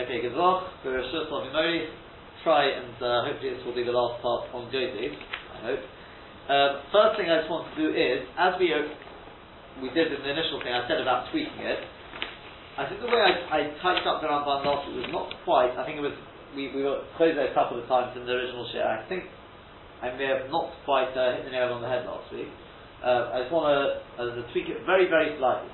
[0.00, 1.92] Okay, Gazach, Bereshus, Avimori,
[2.40, 5.84] try and uh, hopefully this will be the last part on Joseph, I hope.
[6.48, 8.80] Um, first thing I just want to do is, as we uh,
[9.84, 11.84] we did in the initial thing, I said about tweaking it.
[12.80, 15.76] I think the way I, I typed up the Ramban last week was not quite.
[15.76, 16.16] I think it was
[16.56, 18.80] we, we were closed there a couple of times in the original shit.
[18.80, 19.28] I think
[20.00, 22.48] I may have not quite uh, hit the nail on the head last week.
[23.04, 25.68] Uh, I just want to uh, tweak it very very slightly,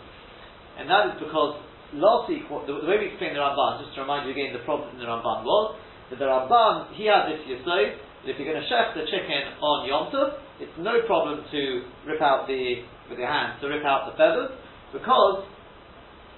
[0.82, 1.62] and that is because
[1.94, 4.64] last week, the, the, way we explained the Ramban, just to remind you again, the
[4.66, 5.78] problem in the Ramban was
[6.10, 9.54] that the Ramban, he had this yisod, that if you're going to chef the chicken
[9.62, 11.60] on Yom Tov, it's no problem to
[12.06, 14.50] rip out the, with your hands, to rip out the feathers,
[14.90, 15.46] because,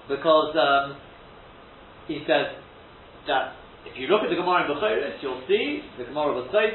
[0.09, 0.97] because, um,
[2.09, 2.57] he says
[3.29, 3.53] that
[3.85, 6.73] if you look at the Gemara in Bechoris, you'll see, the Gemara was I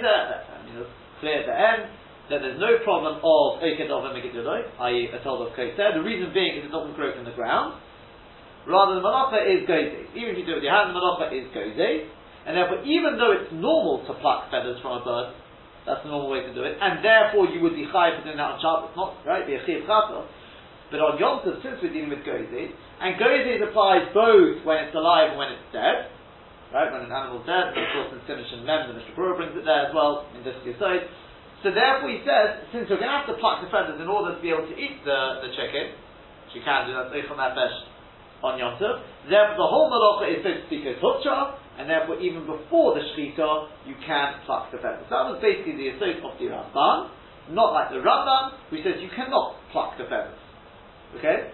[0.66, 0.86] mean,
[1.20, 1.90] clear at the end,
[2.30, 5.08] that there's no problem of Eked of i.e.
[5.12, 5.92] a told of Koser.
[5.92, 7.76] The reason being is it doesn't grow from the ground.
[8.66, 10.08] Rather, the malacha is goze.
[10.16, 12.08] Even if you do it with your hand, the malacha is goze.
[12.44, 15.32] And therefore, even though it's normal to pluck feathers from a bird,
[15.84, 18.40] that's the normal way to do it, and therefore you would be chayiv for doing
[18.40, 22.08] that on Shabbos, not right, be a chiv But on Yom Tov, since we're dealing
[22.08, 22.72] with goze,
[23.04, 26.08] and goze applies both when it's alive and when it's dead,
[26.72, 29.36] right, when an animal's dead, and of course in Sinish and Mem, the Mishnah Berurah
[29.36, 31.04] brings it there as well, in this side.
[31.60, 34.36] So therefore he says, since we're going to have to pluck the feathers in order
[34.36, 35.96] to be able to eat the, the chicken,
[36.48, 37.76] which you can do, that's Eichel Nefesh,
[38.44, 39.00] on Yom Tov.
[39.26, 43.02] Therefore, the whole malacha is so to speak a hutcha, and therefore even before the
[43.16, 45.08] shechita, you can pluck the feathers.
[45.08, 47.10] So that was basically the associate of the Ramban,
[47.56, 50.38] not like the Rambam, who says you cannot pluck the feathers.
[51.18, 51.50] Okay?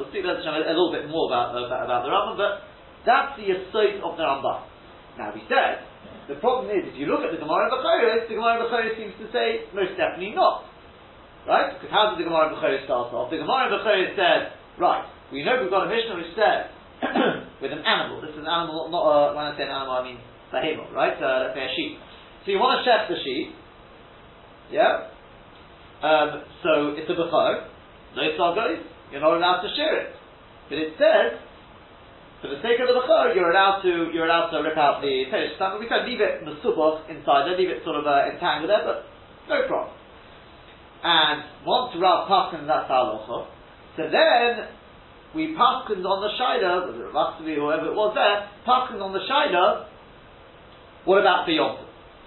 [0.00, 2.66] I'll speak about a little bit more about, about, about the Rambam, but
[3.04, 4.64] that's the associate of the Ramban.
[5.20, 5.86] Now we said,
[6.30, 9.26] the problem is, if you look at the Gemara Bechoros, the Gemara Bechoros seems to
[9.32, 10.68] say, most definitely not.
[11.48, 11.72] Right?
[11.74, 13.32] Because how did the Gemara Bechoros start off?
[13.32, 16.72] The Gemara Bechoros said, right, we know we've got a Mishnah which says
[17.62, 18.20] with an animal.
[18.20, 20.18] This is an animal, not a, when I say an animal, I mean
[20.50, 21.16] behemoth, right?
[21.16, 22.00] Uh, let's say a sheep.
[22.44, 23.52] So you want to chef the sheep,
[24.72, 25.12] yeah.
[26.00, 27.68] Um, so it's a bechor,
[28.16, 28.80] no goes.
[29.10, 30.12] You're not allowed to shear it,
[30.68, 31.40] but it says
[32.40, 35.26] for the sake of the bechor, you're allowed to you're allowed to rip out the
[35.26, 35.58] teresh.
[35.80, 39.04] We can leave it mesubach inside there, leave it sort of uh, entangled there, but
[39.48, 39.94] no problem.
[41.02, 43.46] And once Rav Paskin that's halacha,
[43.96, 44.77] so then
[45.34, 49.12] we paskined on the Shaila, whether it must be whoever it was there, paskined on
[49.12, 49.88] the Shaila,
[51.04, 51.56] what about the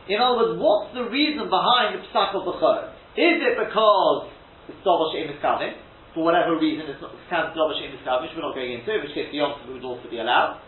[0.10, 2.94] In other words, what's the reason behind the Psak of the Bechor?
[3.18, 4.32] Is it because
[4.70, 5.78] it's Dovash She'im coming,
[6.14, 9.14] for whatever reason it's not Dovash She'im coming, which we're not going into, in which
[9.14, 10.62] case the would also be allowed?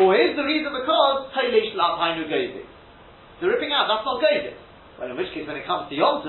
[0.00, 2.24] Or is the reason because Teilesh Lav Hainu?
[2.28, 4.56] The ripping out, that's not Gozik.
[4.96, 6.24] Well, in which case, when it comes to Yom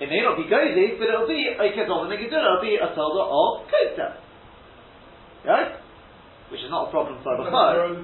[0.00, 2.88] it may not be Gozik, but it'll be a Kedov and a it'll be a
[2.92, 4.27] Toda of Kosef.
[5.46, 5.78] Right?
[6.50, 7.98] Which is not a problem for a Bechor.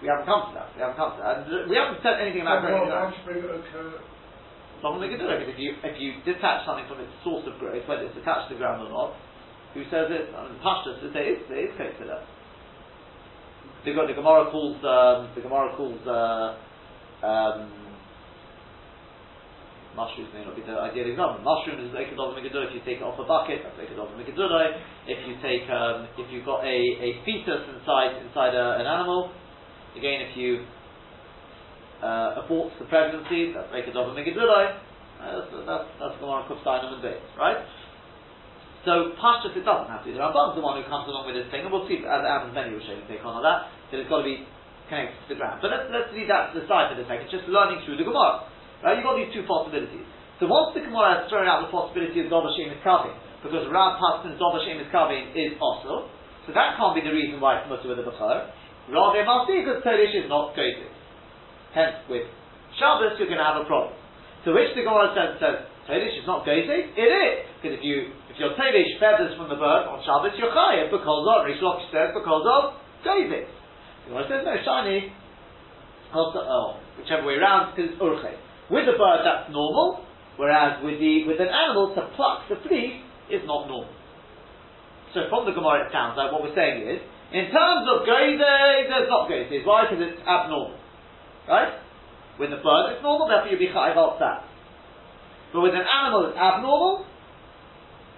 [0.00, 0.70] We haven't come to that.
[0.78, 1.68] We haven't come to that.
[1.68, 3.98] We haven't said anything about well, growing.
[4.78, 5.42] Long we can do it.
[5.50, 8.54] If you if you detach something from its source of growth, whether it's attached to
[8.54, 9.18] the ground or not,
[9.74, 10.30] who says it?
[10.30, 12.22] I mean, Pashtas to say it is case to that.
[13.82, 17.87] The, the Gemara calls um, the Gemara calls uh, um,
[19.96, 21.40] Mushrooms may not be the ideal example.
[21.42, 22.68] Mushroom is Ekedov Megadura.
[22.70, 24.78] If you take it off a bucket, that's Ekedov Megadura.
[25.08, 29.32] If you take, um, if you've got a, a fetus inside inside a, an animal,
[29.96, 30.66] again, if you
[32.02, 34.78] uh, abort the pregnancy, that's Ekedov Megadura.
[35.18, 37.58] Uh, that's that's that's Gemara Kufsteinam and Beis, right?
[38.86, 40.14] So Pashtus it doesn't have to be.
[40.14, 42.54] The Ramban's the one who comes along with this thing, and we'll see as Adam's
[42.54, 43.66] many will show you take on that.
[43.90, 44.46] That it's got to be
[44.86, 45.58] connected to the ground.
[45.58, 47.26] But let's let's leave that to the side for the second.
[47.34, 48.46] Just learning through the Gemara.
[48.82, 48.98] Right?
[48.98, 50.06] You've got these two possibilities.
[50.38, 53.66] So once the Gemara has thrown out the possibility of Dover Shem is carving, because
[53.70, 56.06] Rav Paskin's Dover Shem is carving is also,
[56.48, 58.48] so that can't be the reason why it's mutter with the Bechor.
[58.88, 60.88] Rather, must be because Tolish is not goated.
[61.76, 62.24] Hence, with
[62.80, 63.92] Shabbos, you're going to have a problem.
[64.48, 66.96] So which the Gemara says, says Tolish is not goated?
[66.96, 67.44] It is.
[67.60, 71.24] Because if you, if your Tolish feathers from the bird on Shabbos, you're chayav because
[71.28, 73.44] of, Rish Lakish says, because of goated.
[73.44, 74.56] The Gemara says, no,
[76.08, 78.32] also, oh, whichever way around, because Urchay.
[78.68, 80.04] With a bird, that's normal,
[80.36, 83.00] whereas with the with an animal to pluck the fleece
[83.32, 83.92] is not normal.
[85.16, 87.00] So from the Gemara, it sounds like what we're saying is,
[87.32, 89.48] in terms of goyde, there's not goyde.
[89.64, 89.88] Why?
[89.88, 90.76] Because it's abnormal,
[91.48, 91.80] right?
[92.36, 93.24] With the bird, it's normal.
[93.28, 94.44] Therefore, you'll be chayiv that.
[95.52, 97.08] But with an animal, it's abnormal,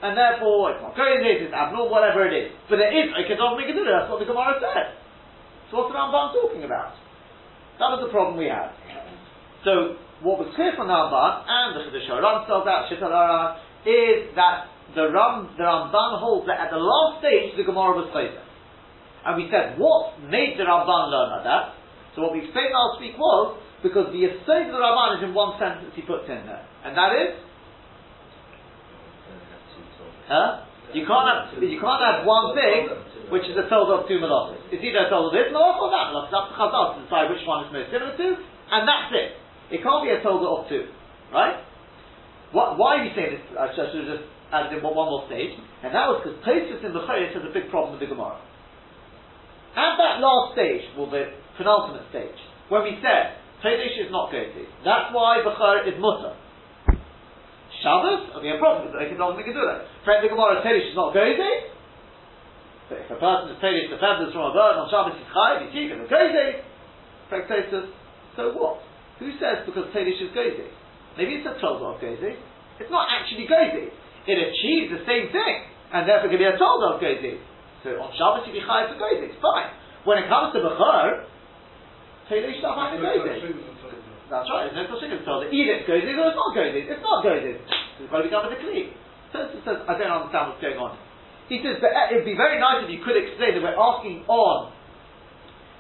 [0.03, 1.47] and therefore it's not goyde.
[1.47, 2.51] It's abnormal, whatever it is.
[2.67, 4.03] But there is a kedov mikadura.
[4.03, 4.99] That's what the Gemara said.
[5.71, 6.99] So what's the Rambam talking about?
[7.79, 8.75] That was the problem we had.
[9.63, 13.57] So what was clear from the Ramban and the Chiddush Ram spells out Shitalara
[13.89, 18.13] is that the Ram the Ramban holds that at the last stage the Gemara was
[18.13, 18.45] closer.
[19.25, 21.65] And we said, what made the Ramban learn like that?
[22.17, 25.33] So what we explained last week was, because the Yesod of the Ramban is in
[25.33, 26.65] one sentence he puts in there.
[26.85, 27.31] And that is?
[30.29, 30.69] Huh?
[30.93, 32.93] You can't have, you can't have one thing
[33.33, 34.59] which is a told of two malachas.
[34.69, 36.13] It's either a told of this malach or that.
[36.13, 38.29] It's up to Chazal to decide which one is most similar to,
[38.69, 39.40] and that's it.
[39.71, 40.91] It can't be a told of two.
[41.33, 41.63] Right?
[42.51, 43.45] What, why are you saying this?
[43.55, 45.55] I should have just added in one more stage.
[45.87, 48.43] And that was because Tosfos in the Chayes has a big problem with the Gemara.
[49.79, 52.35] At that last stage, well, the penultimate stage,
[52.67, 56.35] when we said Todesh is not Gozi, that's why Bechor is Mutter.
[57.79, 59.87] Shabbos, will be a problem because they can make a do that.
[60.03, 61.71] Friend the Gemara, Todesh is not Gozi.
[62.91, 65.71] But if a person is Todesh the feathers from a bird on Shabbos, he's Chayiv,
[65.71, 66.67] he's Yikon, Gozi.
[68.35, 68.83] So what?
[69.21, 70.65] Who says because Todesh is Gozi?
[71.21, 72.41] Maybe it's a Tolda of Gozi.
[72.81, 73.93] It's not actually Gozi.
[74.25, 75.57] It achieves the same thing,
[75.93, 77.37] and therefore can be a Tolda of Gozi.
[77.85, 79.29] So on Shabbos you be Chayiv for Gozi.
[79.29, 79.77] It's fine.
[80.09, 81.29] When it comes to Bechor,
[82.33, 83.61] Todesh not having Gozi.
[84.33, 85.53] That's right, there's no such thing as Tolda.
[85.53, 86.81] Either it's Gozi or it's not Gozi.
[86.89, 87.53] It's not Gozi.
[88.01, 88.97] It's got to be done with a Kli.
[89.37, 90.97] So it says, I don't understand what's going on.
[91.53, 94.25] He says, but uh, it'd be very nice if you could explain that we're asking
[94.31, 94.73] on.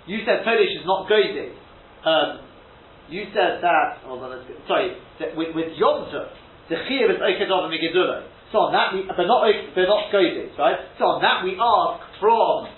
[0.05, 1.55] You said Todesh is not Gozi.
[2.03, 2.50] Um,
[3.11, 4.39] you said that, hold on,
[4.71, 6.31] sorry, that with, with Yom Tov,
[6.71, 8.31] the Chiyav is Okedov and Megidullah.
[8.55, 10.79] So on that, we, but not, but not Godis, right?
[10.99, 12.71] So on that we ask from,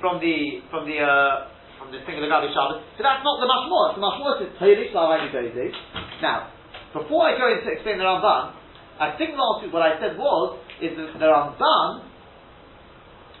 [0.00, 2.84] from the, from the, uh, from the thing of the Gabi Shabbos.
[2.96, 3.96] So that's not the Mashmor.
[3.96, 5.76] The Mashmor says, Todesh Lavani Godis.
[6.24, 6.52] Now,
[6.96, 8.56] before I go into explain the Ramban,
[9.00, 12.08] I think last week what I said was, is that the Ramban,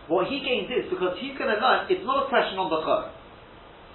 [0.08, 2.80] what he gains is, because he's going to learn, it's not a question on the
[2.84, 3.08] Chor.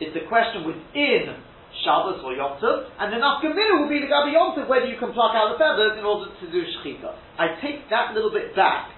[0.02, 1.49] It's a question within
[1.86, 4.98] Shabbos or Yom Tov, and the nafkamina will be the Gabi Yom Tov, whether you
[4.98, 7.13] can pluck out the feathers in order to do shechita.
[7.38, 8.92] I take that little bit back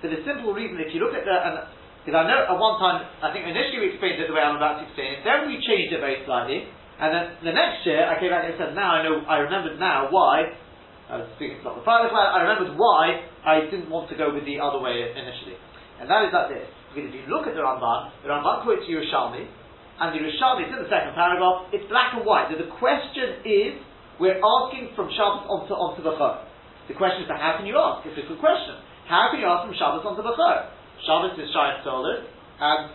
[0.00, 1.36] for the simple reason, if you look at the,
[2.04, 4.60] because I know at one time, I think initially we explained it the way I'm
[4.60, 6.68] about to explain it, then we changed it very slightly,
[7.00, 9.80] and then the next year I came back and said, now I know, I remembered
[9.80, 10.52] now why,
[11.08, 14.44] I was speaking to the Father, I remembered why I didn't want to go with
[14.44, 15.54] the other way initially.
[15.96, 16.68] And that is like this.
[16.92, 19.48] Because if you look at the Ramban, the Ramban quotes Yerushalmi,
[19.96, 22.52] and the Rishalmi, it's in the second paragraph, it's black and white.
[22.52, 23.80] That the question is,
[24.20, 26.44] we're asking from Shabbos onto, onto Bechor.
[26.88, 28.04] The question is, how can you ask?
[28.04, 28.76] It's a good question.
[29.08, 30.72] How can you ask from Shabbos onto Bechor?
[31.04, 32.24] Shabbos is Shai Solar,
[32.60, 32.92] and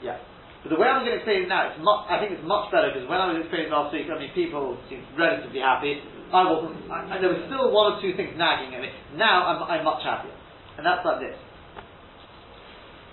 [0.00, 0.20] yeah.
[0.64, 2.72] But the way I'm going to explain it now, it's much, I think it's much
[2.74, 6.02] better because when I was explaining last week, I mean, people seemed relatively happy.
[6.34, 6.90] I wasn't.
[6.90, 8.90] I, there was still one or two things nagging at me.
[9.14, 10.34] Now I'm, I'm much happier,
[10.74, 11.38] and that's like this.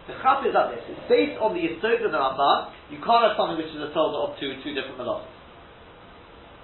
[0.08, 0.84] The chap is like this.
[0.92, 2.58] It's based on the Yisod of the Ramban.
[2.92, 5.32] You can't have something which is a total of two, two different melodies.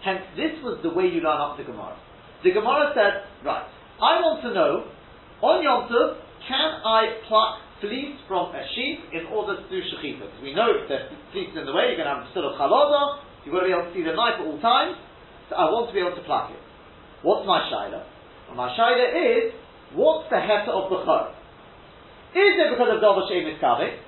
[0.04, 1.96] Hence, this was the way you learn up the Gemara.
[2.44, 3.68] The Gemara said, right,
[4.00, 4.88] I want to know,
[5.44, 10.24] on Yom Tov, can I pluck fleece from a sheep in order to do shechita?
[10.24, 12.56] Because we know if there's fleece in the way, you're going to have still a
[12.60, 15.00] chaloda, you've got to be able to see the knife at all times,
[15.48, 16.60] so I want to be able to pluck it.
[17.24, 18.04] What's my shaila?
[18.56, 19.56] My shaila is,
[19.96, 21.39] what's the heter of the chor?
[22.30, 24.06] Is it because of Dova Shem Miskavik?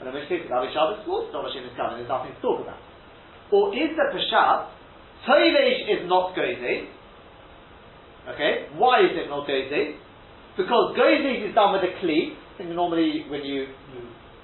[0.00, 2.60] And in which case, Gabi Shabbos, of course, Dova Shem Miskavik, there's nothing to talk
[2.60, 2.76] about.
[3.50, 4.68] Or is the Peshat,
[5.28, 6.88] Toilesh is not Gozi?
[8.28, 9.96] Okay, why is it not Gozi?
[10.56, 12.36] Because Gozi is done with a Kli.
[12.58, 13.66] Think normally when you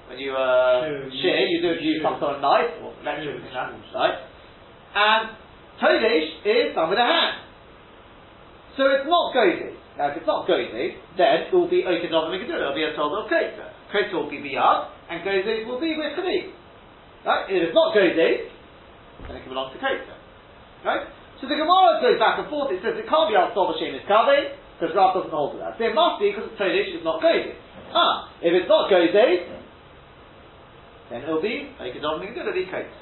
[0.09, 0.81] when you uh,
[1.21, 4.17] shear, you do use some sort of knife or electric, right?
[4.95, 5.29] And
[5.81, 7.37] Toilesh is done with a hand.
[8.77, 9.80] So it's not Gozi.
[9.97, 12.95] Now, if it's not Gozi, then it will be Okedov and It will be a
[12.95, 13.75] told of Kota.
[13.91, 16.55] Kota will be Biyad, and Gozi will be with Chali.
[17.27, 17.43] Right?
[17.51, 18.47] If it's not Gozi,
[19.27, 20.15] then it can belong to Kota.
[20.87, 21.03] Right?
[21.41, 22.71] So the Gemara goes back and forth.
[22.71, 25.77] It says it can't be out Tov Hashem is because Rav doesn't hold to that.
[25.77, 27.57] So it must be because Todish is not Gozi.
[27.93, 29.49] Ah, if it's not Gozi,
[31.09, 33.01] then it will be Okedov and it will be Kota.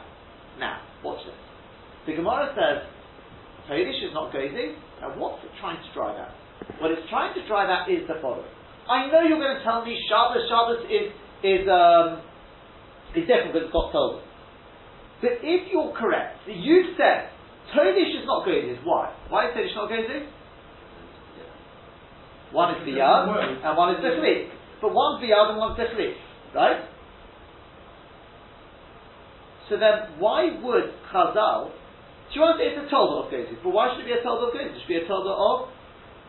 [0.58, 1.36] Now, watch this.
[2.08, 2.88] The Gemara says
[3.70, 6.39] Todish is not Gozi, Now, what's it trying to drive at?
[6.80, 8.48] What it's trying to drive at is the following.
[8.90, 11.14] I know you're going to tell me Shabbos, Shabbos is,
[11.44, 12.24] is, um,
[13.14, 14.24] is different because it's got told.
[15.22, 17.30] But if you're correct, that you said
[17.76, 18.80] Todish is not Goziz.
[18.84, 19.14] Why?
[19.30, 20.26] Why is Todish not Goziz?
[22.52, 24.50] One is the Biyad and one is the Dechli.
[24.82, 26.14] But one's the Biyad and one's the Dechli.
[26.56, 26.82] Right?
[29.70, 33.62] So then, why would Chazal, do you want to say it's a Tolda of Goziz,
[33.62, 34.74] but why should it be a Tolda of Goziz?
[34.74, 35.70] It should be a Tolda of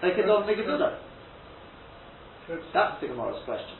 [0.02, 0.98] they can not make a Megiddo.
[2.74, 3.76] That's the Gemara's question.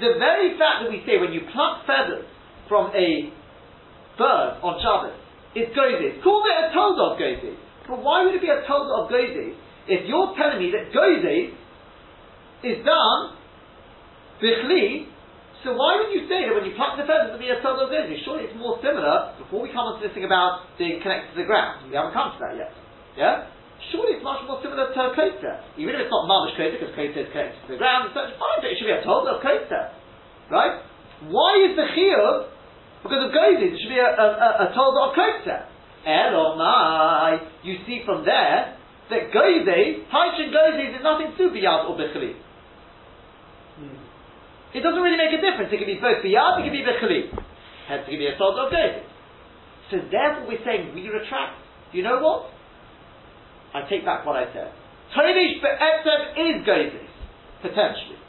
[0.00, 2.28] The very fact that we say when you pluck feathers
[2.68, 3.32] from a
[4.18, 5.16] bird on Shabbos,
[5.56, 6.20] it's Gozis.
[6.20, 7.56] Call it a told of Gozis.
[7.88, 9.56] But why would it be a told of Gozis
[9.88, 11.56] if you're telling me that Gozis
[12.66, 13.36] is done
[14.42, 15.08] Bichli,
[15.64, 18.20] so why would you say that when you pluck the feathers of the Yatol Gozi,
[18.24, 21.38] surely it's more similar, before we come on to this thing about being connected to
[21.40, 22.72] the ground, we haven't come to that yet.
[23.16, 23.48] Yeah?
[23.92, 25.62] Surely it's much more similar to Kota.
[25.76, 28.36] Even if it's not Mamish Kota, because Kota is connected to the ground, so it's
[28.40, 29.92] fine, but it should be a Tol of Kota.
[30.50, 30.80] Right?
[31.28, 32.52] Why is the Chiyuv?
[33.04, 35.68] Because of Gozi, it should be a, a, a, a Tol of Kota.
[36.06, 38.78] Elomai, you see from there,
[39.10, 42.34] that Gozi, Taishin Gozi is nothing to do with Yad or Bechli.
[43.76, 44.06] Hmm.
[44.76, 45.72] It doesn't really make a difference.
[45.72, 47.32] It can be both biyad, it can be bechali.
[47.88, 49.04] Hence, it can be a solid of goyim.
[49.88, 51.62] So therefore, we're saying we retract.
[51.92, 52.50] Do you know what?
[53.74, 54.72] I take back what I said.
[55.14, 57.06] Tonish be'etzem is goyim,
[57.62, 58.20] potentially.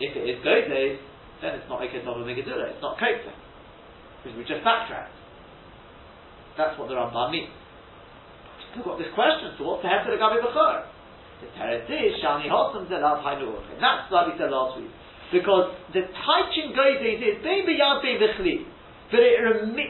[0.00, 0.98] If it is goyim,
[1.40, 2.72] then it's not a ketov megadula.
[2.72, 3.32] It's not kota
[4.20, 5.16] because we just backtracked.
[6.56, 7.48] That's what the Rambam means.
[8.76, 9.56] We've got this question.
[9.58, 10.86] So what's the the gabi b'chor?
[11.40, 14.92] The teretz is shani hosam zelav hainu And that's what we said last week.
[15.32, 18.66] Because the Taichin Goizes is being beyond being the chli.
[19.10, 19.38] But it,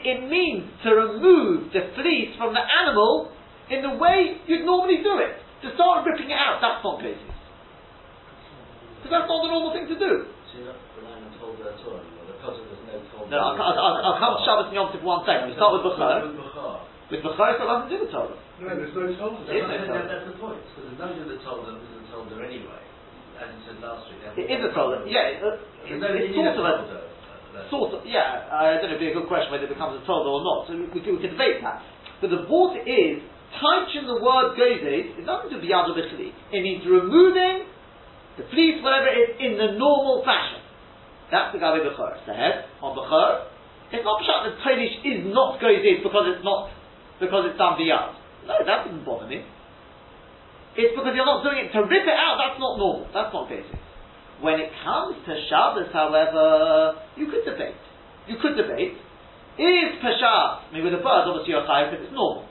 [0.05, 3.33] it means to remove the fleece from the animal
[3.71, 5.39] in the way you'd normally do it.
[5.63, 7.21] To start ripping it out, that's not Goizes.
[8.97, 10.25] Because that's not the normal thing to do.
[10.49, 13.29] So you're not relying on Tolda at anymore, because there's no Tolda.
[13.29, 15.53] No, I'll, I'll, I'll, I'll come to Shabbos and Yom Tov one second.
[15.53, 16.25] We start with Bukhar.
[16.25, 16.73] With Bukhar.
[17.13, 18.37] With Bukhar, it's got nothing to do with Torah.
[18.61, 19.41] No, there's no Tolda.
[19.49, 22.81] It is no That's, that's the point, because there's nothing that Tolda isn't Tolda anyway.
[23.37, 24.21] As you said last week.
[24.37, 25.01] It is a Torah.
[25.05, 26.97] Yeah, it, uh, it's, it's sort of a Tolda.
[26.97, 28.49] uh, Sort of, yeah.
[28.49, 28.97] I don't know.
[28.97, 30.69] It'd be a good question whether it becomes a Torah or not.
[30.69, 31.85] So we, we, can, we can debate that.
[32.21, 33.21] But the water is
[33.59, 35.17] touching the word gozes.
[35.17, 36.31] It doesn't do biyad b'chli.
[36.51, 37.67] It means removing
[38.37, 40.63] the fleece, whatever it is, in the normal fashion.
[41.31, 42.15] That's the gabi b'chor.
[42.27, 43.51] The head on b'chor.
[43.91, 46.71] It's not pshat that Tonish is not gozes because it's not
[47.19, 48.15] because it's done biyad.
[48.47, 49.43] No, that doesn't bother me.
[50.75, 52.39] It's because you're not doing it to rip it out.
[52.39, 53.11] That's not normal.
[53.11, 53.79] That's not gozes.
[54.39, 57.77] When it comes to Shabbos, however, you could debate.
[58.27, 58.97] You could debate.
[59.59, 62.47] Is Peshat, I mean with a bird, obviously you're chayiv because it's normal.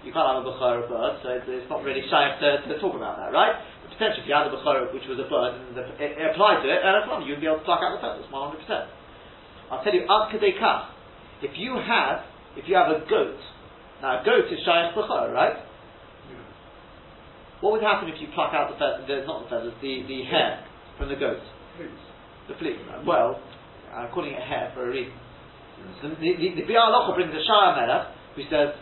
[0.00, 2.96] You can't have a Bukhara bird, so it's, it's not really shy to, to talk
[2.96, 3.52] about that, right?
[3.84, 6.24] But potentially if you had a Bukhara which was a bird and the, it, it
[6.32, 8.64] applied to it, and it's you'd be able to pluck out the feathers, 100%.
[9.68, 10.32] I'll tell you, Ad
[11.44, 12.24] if you have,
[12.56, 13.40] if you have a goat,
[14.00, 15.68] now a goat is Shayach Bukhara, right?
[17.60, 20.24] What would happen if you pluck out the feathers, the, not the feathers, the, the
[20.24, 20.64] hair
[20.96, 21.44] from the goat?
[21.76, 21.92] Please.
[22.48, 22.80] The fleece.
[23.04, 23.36] Well,
[23.92, 25.12] I'm calling it hair for a reason.
[26.00, 28.72] The, the, the, the brings a Shara Melech who says.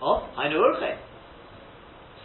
[0.00, 0.96] Oh, I know Urche.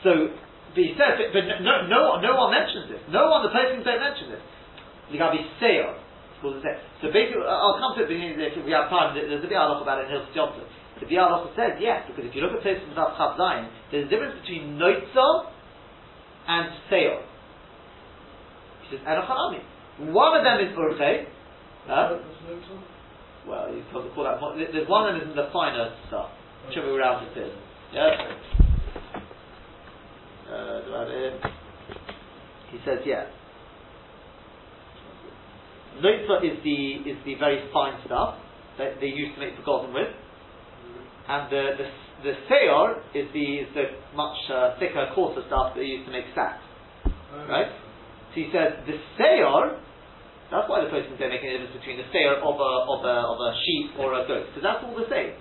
[0.04, 0.32] So,
[0.76, 3.04] but he says, but, but no, no, no one mentions this.
[3.12, 4.44] No one, the Persians don't mention this.
[5.12, 5.96] You got to be Seir.
[6.46, 9.18] So basically, I'll come to it if we have time.
[9.18, 10.62] There's a Bi'al Locha about it in Yom Tov.
[11.02, 14.06] The Bi'al Locha says yes, because if you look at places without Chav Zayin, there's
[14.06, 15.50] a difference between Noitzo
[16.48, 17.26] and Seir.
[18.86, 20.14] He says, Erochanami.
[20.14, 21.26] One of them is Urche.
[21.88, 22.20] Huh?
[22.20, 22.96] There's no Tolda.
[23.48, 24.38] Well, you can call that.
[24.74, 26.30] There's one that is in the finer stuff.
[26.68, 27.54] Whichever way around it is.
[27.96, 28.12] Yeah.
[30.52, 31.40] Uh, do I have it?
[32.72, 33.32] He says, yeah.
[36.04, 38.36] Notza is the is the very fine stuff
[38.78, 41.88] that they used to make forgotten with, and the the
[42.28, 46.12] the seor is the is the much uh, thicker, coarser stuff that they used to
[46.12, 46.60] make sacks.
[47.48, 47.72] Right?
[47.72, 49.80] So he says the seor.
[50.52, 53.16] That's why the person don't make any difference between the seor of a of a
[53.24, 55.32] of a sheep or a goat, because that's all the same.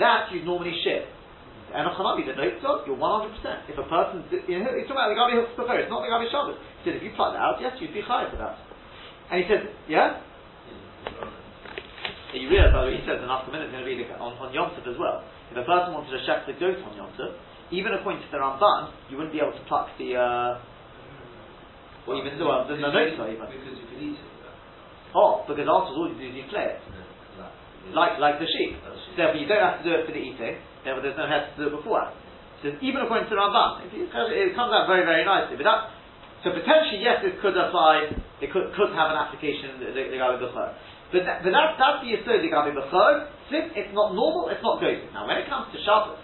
[0.00, 1.17] That you normally ship.
[1.68, 3.68] And a chanabi, the note you're one hundred percent.
[3.68, 6.28] If a person, you know, he's talking about the gabi hooks it's not the gabi
[6.32, 6.56] shabbos.
[6.80, 8.56] He said if you pluck that out, yes, you'd be high for that.
[9.28, 10.24] And he says, yeah.
[12.32, 13.88] And you realise, by the way, he says in after a minute, it's going to
[13.88, 15.24] be the- on, on Yom Tov as well.
[15.52, 17.36] If a person wanted to shech the goat on Yom Tov,
[17.72, 22.36] even according to the Ramban, you wouldn't be able to pluck the, uh, or even
[22.40, 23.44] the, well, the, the notes even.
[23.44, 24.28] Because you can eat it.
[25.12, 26.80] Oh, because after all you do is you flay it.
[27.94, 28.76] Like, like the sheep.
[29.16, 30.60] Therefore, you don't have to do it for the eating.
[30.84, 32.12] Therefore, there's no head to do it before.
[32.62, 35.54] So even according to Ramban, it comes out very, very nicely.
[35.54, 35.94] But that,
[36.42, 38.14] so potentially, yes, it could apply.
[38.42, 40.74] It could, could have an application the, the, Gabi B'chor.
[41.10, 43.30] But, that, but that, that's the Yisod Gabi B'chor.
[43.50, 45.06] Since it's not normal, it's not good.
[45.14, 46.18] Now, when it comes to Shabbos,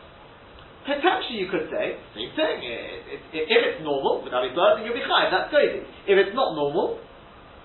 [0.87, 2.57] potentially you could say same thing.
[2.63, 5.31] It, it, if it's normal, with Gabi B'chor, then you'll be chayiv.
[5.31, 5.87] That's good.
[6.07, 6.99] If it's not normal,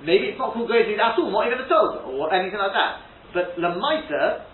[0.02, 3.09] maybe it's not called Gozi at all, not even a Torah or anything like that.
[3.34, 4.46] But Lamaita,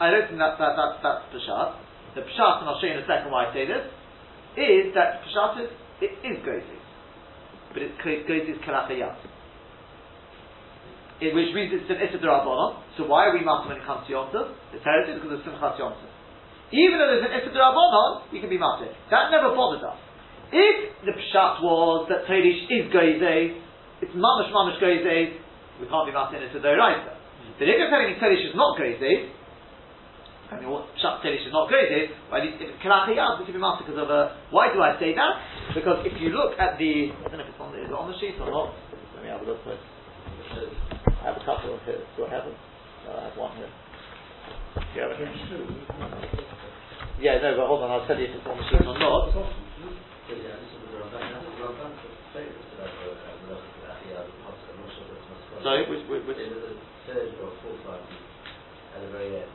[0.00, 1.68] I don't think that, that, that that's Peshat.
[2.14, 3.84] The Peshat, and I'll show you in a second why I say this,
[4.58, 5.70] is that Peshat is,
[6.02, 6.78] it is Gozi.
[7.72, 9.16] But it's Gozi's Kalachayat.
[11.16, 12.76] It, which means it's an D'Rabbanon.
[13.00, 14.52] So why are we master when it comes to Yom Tov?
[14.76, 16.12] It's heresy because of Simchas Yom Tov.
[16.76, 18.92] Even though there's an Issa D'Rabbanon, we can be master.
[19.08, 19.96] That never bothered us.
[20.52, 23.64] If the Pshat was that Tadish is Gozi,
[24.04, 25.40] it's mamash mamash gozes,
[25.80, 27.16] we can't be into the right.
[27.56, 29.32] But if you're telling me Telish is not gozes,
[30.52, 33.48] I mean, what Shat Telish is not gozes, well, at least if Kalach Hayad, we
[33.48, 35.40] can be master because of a, why do I say that?
[35.72, 37.96] Because if you look at the, I don't know if it's on the, is it
[37.96, 38.76] on the sheet or not?
[39.16, 39.80] Let me have a look first.
[39.80, 42.04] I have a couple of here.
[42.16, 42.54] Do I have them?
[43.08, 43.72] No, I have one here.
[44.76, 45.16] Do you have?
[47.16, 49.32] Yeah, no, but hold on, I'll tell you if it's on the sheet or not.
[49.32, 49.40] The.
[49.40, 50.52] I the
[54.12, 54.22] uh,
[55.62, 56.36] Sorry, which, which, which
[57.16, 58.04] In the third or fourth line
[58.92, 59.48] at the very end.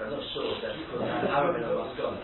[0.00, 2.16] But I'm not sure that because Aaron and Moscone.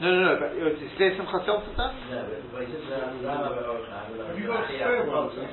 [0.00, 1.92] no, no, no, but uh, is there some chasyon to that?
[2.12, 5.32] No, but but he says that Rama Be'orcha, Have you got a spare one of
[5.32, 5.48] this?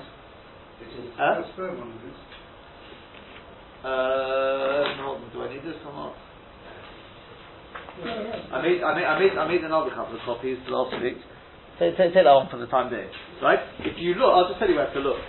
[0.83, 1.47] Which is Huh?
[1.47, 2.19] A spare one of this?
[3.87, 6.15] Uh, no, do I need this or not?
[8.03, 8.55] Yeah, yeah.
[8.55, 11.17] I made, I made, I made, I made another couple of copies last week.
[11.79, 13.07] Take, take, take that one for the time being,
[13.41, 13.59] right?
[13.79, 15.19] If you look, I'll just tell you where to look.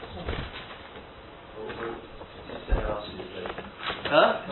[4.08, 4.46] Huh?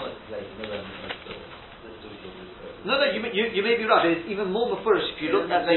[2.85, 4.05] No, no, you, may- you, you may be right.
[4.11, 5.77] It's even more mafurish if you look at the,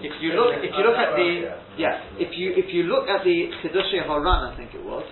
[0.00, 1.28] if you look, if you look at the,
[1.76, 5.04] yeah, if you if you look at the Chiddushei HaRan, I think it was,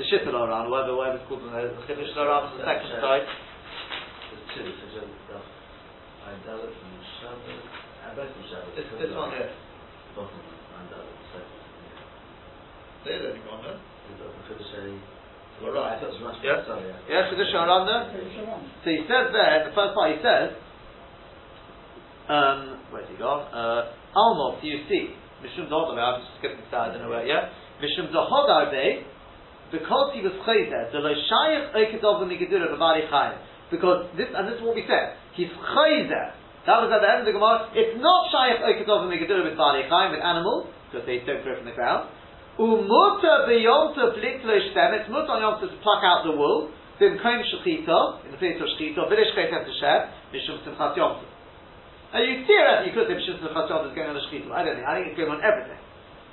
[0.00, 3.28] the Shittel Haran, whatever, whatever it's called, the Chiddushei HaRan on the second side.
[3.28, 4.64] There's two,
[4.96, 5.36] so the
[6.24, 7.60] Ein Dalet from Shabbos,
[8.08, 8.72] and both from Shabbos.
[8.80, 9.52] This, this one here.
[10.16, 11.52] Bottom, Ein Dalet, second.
[13.04, 13.76] There's only one there.
[15.60, 16.66] Thought it was much Yeah.
[16.66, 17.22] sorry, yeah.
[17.22, 18.04] Yeah, Chiddushei HaRan there.
[18.82, 20.50] So he says there, the first part he says,
[22.28, 23.46] um, where's he gone?
[23.54, 27.26] Uh, Almos, you see, Mishum Dodabe, I'm just skipping this out, I don't know where,
[27.26, 27.48] yeah?
[27.80, 29.04] Mishum Dohodarbe,
[29.70, 33.38] because he was chayzer, the lo shayach oikedov migedura b'bari chayim.
[33.70, 36.34] Because this, and this is what we said, he's chayzer.
[36.66, 37.70] That was at the end of the Gemara.
[37.74, 41.76] It's not shayach oikedov migedura b'bari chayim, with animals, because they don't grow from the
[41.76, 42.10] ground.
[42.58, 46.70] Umuta beyonta blitlo shtem, it's muta on yonta to pluck out the wool,
[47.00, 51.26] b'mkoim shechita, in the place of shechita, v'lish chayt tesher, mishum simchat yonta.
[52.14, 54.76] Now you theoretically could say mishum simchat yonta is going on the shechita, I don't
[54.78, 55.82] think, I think it's going on everything.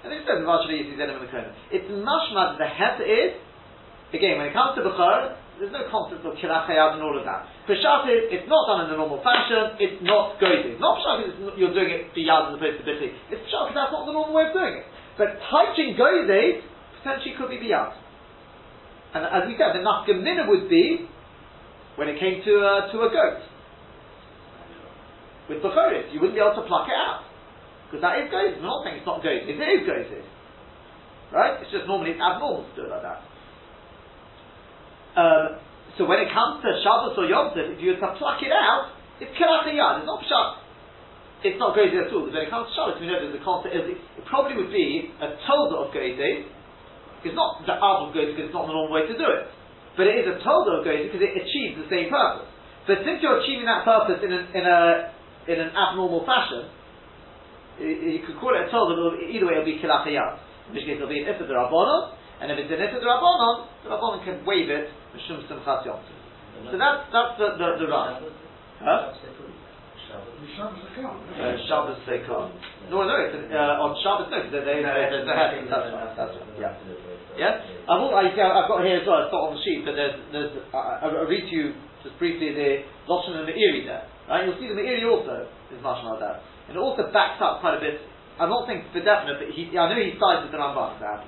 [0.03, 1.53] And it says you see them in the corner.
[1.73, 3.37] It's mashma that the het is,
[4.13, 7.25] again, when it comes to Bukhara, there's no concept of kirach hayad and all of
[7.25, 7.45] that.
[7.69, 10.77] Peshat is, it's not done in the normal fashion, it's not gozy.
[10.81, 13.13] Not peshat you're doing it for yad as opposed to bitly.
[13.29, 14.85] It's peshat that's not the normal way of doing it.
[15.17, 16.61] But touching gozy,
[17.01, 17.93] potentially could be biyad.
[19.13, 21.07] And as we said, the nafkamina would be
[21.95, 23.43] when it came to, uh, to a goat.
[25.49, 27.27] With Bukharis, you wouldn't be able to pluck it out.
[27.91, 28.55] Because that is gozy.
[28.63, 29.51] We're not saying it's not gozy.
[29.51, 30.23] It is gozy.
[31.35, 31.59] Right?
[31.59, 33.19] It's just normally it's abnormal to do it like that.
[35.11, 35.59] Um,
[35.99, 38.95] so when it comes to Shabbos or Yom if you were to pluck it out,
[39.19, 39.99] it's Kirach Yad.
[39.99, 40.60] It's not Pshat.
[41.41, 42.29] It's not gozy at all.
[42.29, 43.73] When it comes to Shabbos, we know there's a concept.
[43.73, 46.45] It it probably would be a tolda of gozy.
[47.25, 49.49] It's not the Av of gozy because it's not the normal way to do it.
[49.97, 52.45] But it is a tolda of gozy because it achieves the same purpose.
[52.85, 55.13] But since you're achieving that purpose in, an in, a,
[55.49, 56.69] in an abnormal fashion,
[57.81, 60.37] y- you could call it a tolda, but either way it'll be Kirach Yad.
[60.69, 64.21] In which case it'll be an Rabbanon, and if it's an Issa Rabbanon, the Rabbanon
[64.25, 67.89] can waive it, Mishum Simchat So that's, that's the, the, the.
[68.81, 69.13] Huh?
[70.11, 70.83] The Shabbos.
[70.91, 72.51] Uh, Shabbos they can't.
[72.91, 76.35] No, no, it's, uh, on Shabbos, no, because they, they, there's a head, that's that's
[76.35, 76.75] right, yeah.
[77.39, 77.63] Yeah?
[77.87, 80.51] I've, I, I've got here as well, it's not on the sheet, but there's, there's
[80.75, 81.71] I, I'll read to you
[82.03, 84.03] just briefly the Lashon and Meiri there.
[84.27, 84.43] Right?
[84.43, 86.43] You'll see the Meiri also is much like that.
[86.67, 88.01] And it also backs up quite a bit.
[88.41, 91.23] I'm not saying for definite, but he, I know he sides with the Ramban, that.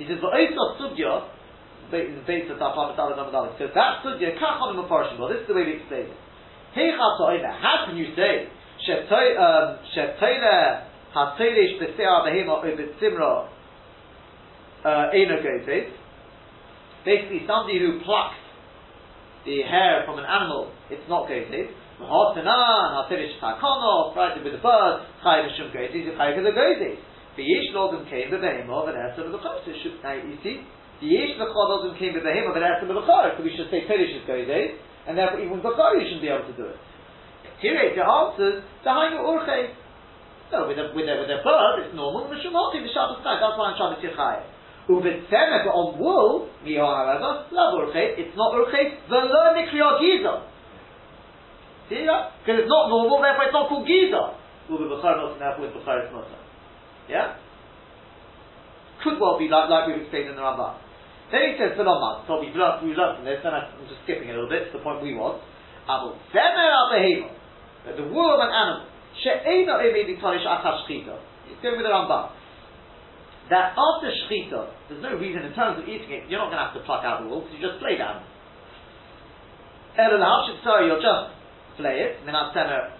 [0.00, 1.28] He says, V'osos sugya,
[1.90, 5.66] based on Tafam Tala Namadalik, says that sugya, kachon im Well, this is the way
[5.66, 6.18] we explain it.
[6.74, 8.48] How can you say,
[8.88, 13.48] um, Shetoyle ha'toilish b'se'a behema o b'tzimra
[14.84, 15.90] uh, Eina Gozes.
[17.04, 18.38] Basically, somebody who plucks
[19.46, 21.70] the hair from an animal, it's not Gozes.
[22.00, 26.98] Mahotanan, Hatirish Takono, right, with the bird, Chai Mishum Gozes, you Chai the Gozes.
[27.36, 30.62] The Yesh Logum came the Behemo, and Esa of the Now, you see,
[31.00, 34.14] the Yesh Logum came the Behemo, and Esa of the So we should say Tirish
[34.14, 36.76] is Gozes, and therefore even you shouldn't be able to do it.
[37.64, 39.72] Here the answers, the Hainu Urche.
[40.52, 43.56] No, with a, with a, with a bird, it's normal, Mishum Hoti, Shabbos night, that's
[43.56, 44.44] why I'm Shabbos Yechayah.
[44.88, 50.44] Uvetzemek on wool, miho however, love urche, it's not urche, velo nikriya giza.
[51.88, 52.32] See that?
[52.40, 54.32] Because it's not normal, therefore it's not called giza.
[54.72, 56.24] Uve b'char not, therefore it's b'char it's not.
[57.08, 57.36] Yeah?
[59.04, 60.87] Could well be like, like we've explained in the Rambam.
[61.28, 64.32] Then he says, Salomad, so we've learned, we've learned from this, and I'm just skipping
[64.32, 65.44] a little bit to the point we want.
[65.84, 66.88] Abu Zemer al
[67.96, 68.88] the wool of an animal,
[69.20, 71.16] she'ena maybe tonish achashchita.
[71.48, 72.32] He's going with the Rambam.
[73.48, 76.64] that after shechita, there's no reason in terms of eating it, you're not going to
[76.68, 78.24] have to pluck out the wool, because you just flay down.
[79.96, 81.32] sorry, you'll just
[81.76, 82.92] flay it, minat tenor,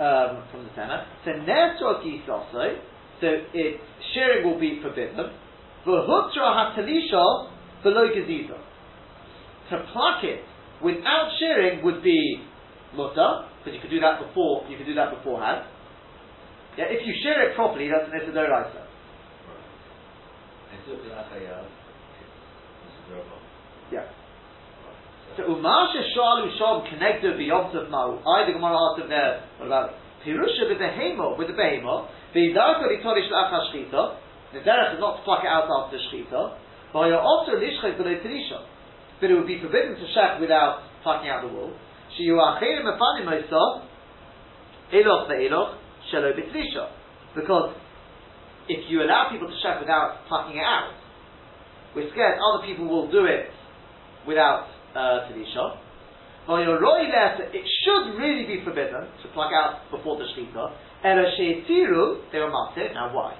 [0.00, 1.04] um, from the tenor.
[1.24, 2.80] So nesrokis also,
[3.20, 3.80] so it,
[4.12, 5.16] shearing will be forbidden.
[5.86, 7.48] V'hutra hatalisha
[7.82, 8.58] below gaziza.
[9.70, 10.42] To pluck it
[10.82, 12.42] without shearing would be
[12.94, 15.66] mutter, because you could do that before, you could do that beforehand.
[16.76, 18.52] Yeah, if you shear it properly, that's an Issa uh,
[23.90, 24.06] yeah.
[25.36, 28.22] So Umasha Shalu Shom connected beyond Ma'u.
[28.26, 29.90] I the Gemara asked there, what about
[30.24, 34.16] Pirusha with the Hemo, with the Behemo, the Darko Litorish La'acha Shchita,
[34.56, 36.56] the Derech is not to pluck it out after Shchita,
[36.92, 38.64] but you're also Lishchet below Tirisha.
[39.20, 41.76] But it would be forbidden to shech without plucking out the wool.
[42.16, 43.84] Shiyu Achirim Afanim Mosa,
[44.92, 45.76] Eloch Ve'eloch,
[46.12, 46.88] Shelo B'Tirisha.
[47.34, 47.76] Because
[48.68, 50.92] if you allow people to shech without plucking it out,
[51.94, 53.48] we're scared other people will do it
[54.26, 55.78] without uh, Tadisha.
[56.48, 60.72] It should really be forbidden to pluck out before the Shkita.
[61.02, 62.94] They were martyred.
[62.94, 63.34] Now why?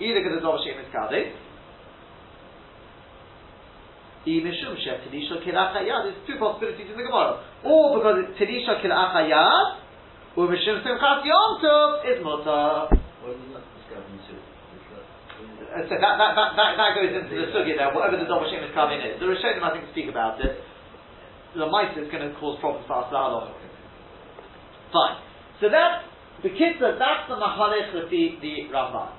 [0.00, 1.36] Either because it's over She'em Iskavi.
[4.26, 4.58] There's
[6.26, 7.44] two possibilities in the Gemara.
[7.62, 9.66] Or because it's Tadisha Kilachayad,
[10.34, 12.90] or Mishum Simchat Yom Tov is Mutter.
[15.66, 18.42] Uh, so that, that, that, that, that goes into the sugya there, whatever the Dov
[18.48, 19.20] Hashem is coming in.
[19.20, 20.56] The Rishonim, I think, speak about it.
[21.54, 23.12] The mice is going to cause problems for us,
[24.92, 25.16] Fine.
[25.60, 26.04] So that,
[26.42, 29.12] the kids, that's the Mahalech with the, the Ramban.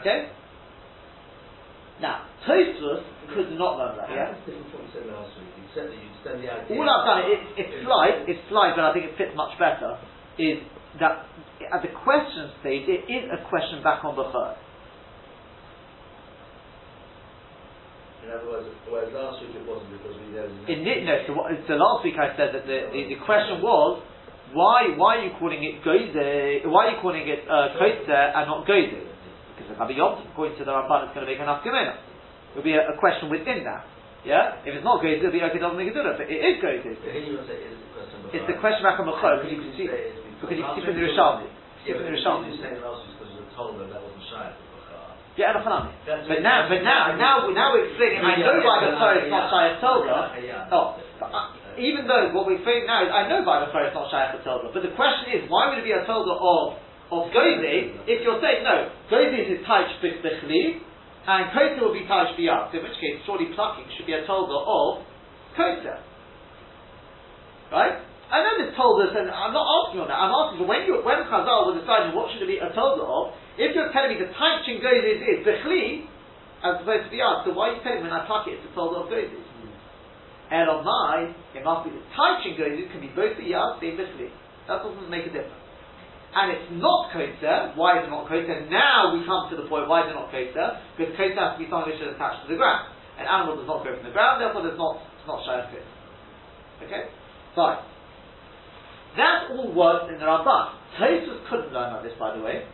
[0.00, 0.30] Okay?
[2.00, 3.02] Now, Tosfos
[3.34, 4.34] could not learn that, yeah?
[6.70, 9.98] All I've done, it, it's slight, it's slight, but I think it fits much better,
[10.38, 10.58] is
[11.00, 11.26] that
[11.72, 14.56] at the question stage, it is a question back on the third.
[18.22, 20.46] In other words, whereas last week it wasn't because we know.
[20.70, 24.02] In, no, so, what, so last week I said that the, the, the question was,
[24.52, 26.12] why why are you calling it goze?
[26.68, 28.92] Why are you calling it uh, and not goze?
[28.92, 31.96] Because the Rabbi Yom according to the Ramban, it's going to make enough gemena.
[32.52, 33.88] It will be a, a, question within that.
[34.28, 35.58] Yeah, if it's not goze, it'll be okay.
[35.58, 36.20] Doesn't make a difference.
[36.20, 36.84] But it is goze.
[36.84, 40.96] It's the question back on the because you can see because you can see from
[40.96, 41.46] the Rishalmi.
[41.84, 42.44] Yeah, from the Rishalmi.
[42.52, 44.22] You're saying last week because it was told that that wasn't.
[45.36, 45.96] Yeah, Elachanami.
[46.04, 48.20] But now, but now, now, now we're explaining.
[48.20, 50.28] I know by the Torah it's not Shayach Tolga.
[50.68, 51.00] Oh,
[51.78, 54.72] even though what we're saying now is, I know by the it's not Shayach Tolga.
[54.72, 56.80] But the question is, why would it be a Tolga of
[57.12, 60.80] of Gozi if you're saying no, Gozi is Taich Bichli
[61.28, 62.72] and Kota will be Taich Biyat.
[62.72, 65.04] So in which case, surely plucking should be a Tolga of
[65.52, 66.00] Kota.
[67.68, 68.00] Right?
[68.32, 70.16] I know this told and I'm not asking you on that.
[70.16, 73.36] I'm asking when you when Chazal was deciding what should it be a Tolga of,
[73.60, 76.08] if you're telling me the type goes is, is bechli,
[76.64, 78.64] as opposed to yard, so why are you telling me when I pluck it, it's
[78.64, 79.28] a told of goes
[80.52, 83.96] And on my, it must be the goes it can be both the yard, the
[83.96, 84.28] bechli.
[84.68, 85.64] That doesn't make a difference.
[86.36, 87.72] And it's not kota.
[87.72, 88.68] Why is it not kota?
[88.68, 89.88] Now we come to the point.
[89.88, 90.84] Why is it not kota?
[90.96, 92.92] Because kota has to be something which is attached to the ground.
[93.16, 95.40] An animal does not grow from the ground, therefore there's not it's not.
[95.44, 97.08] Okay,
[97.56, 97.80] fine.
[99.16, 100.76] That all works in the Ramban.
[101.00, 102.64] Tosfos couldn't learn like this, by the way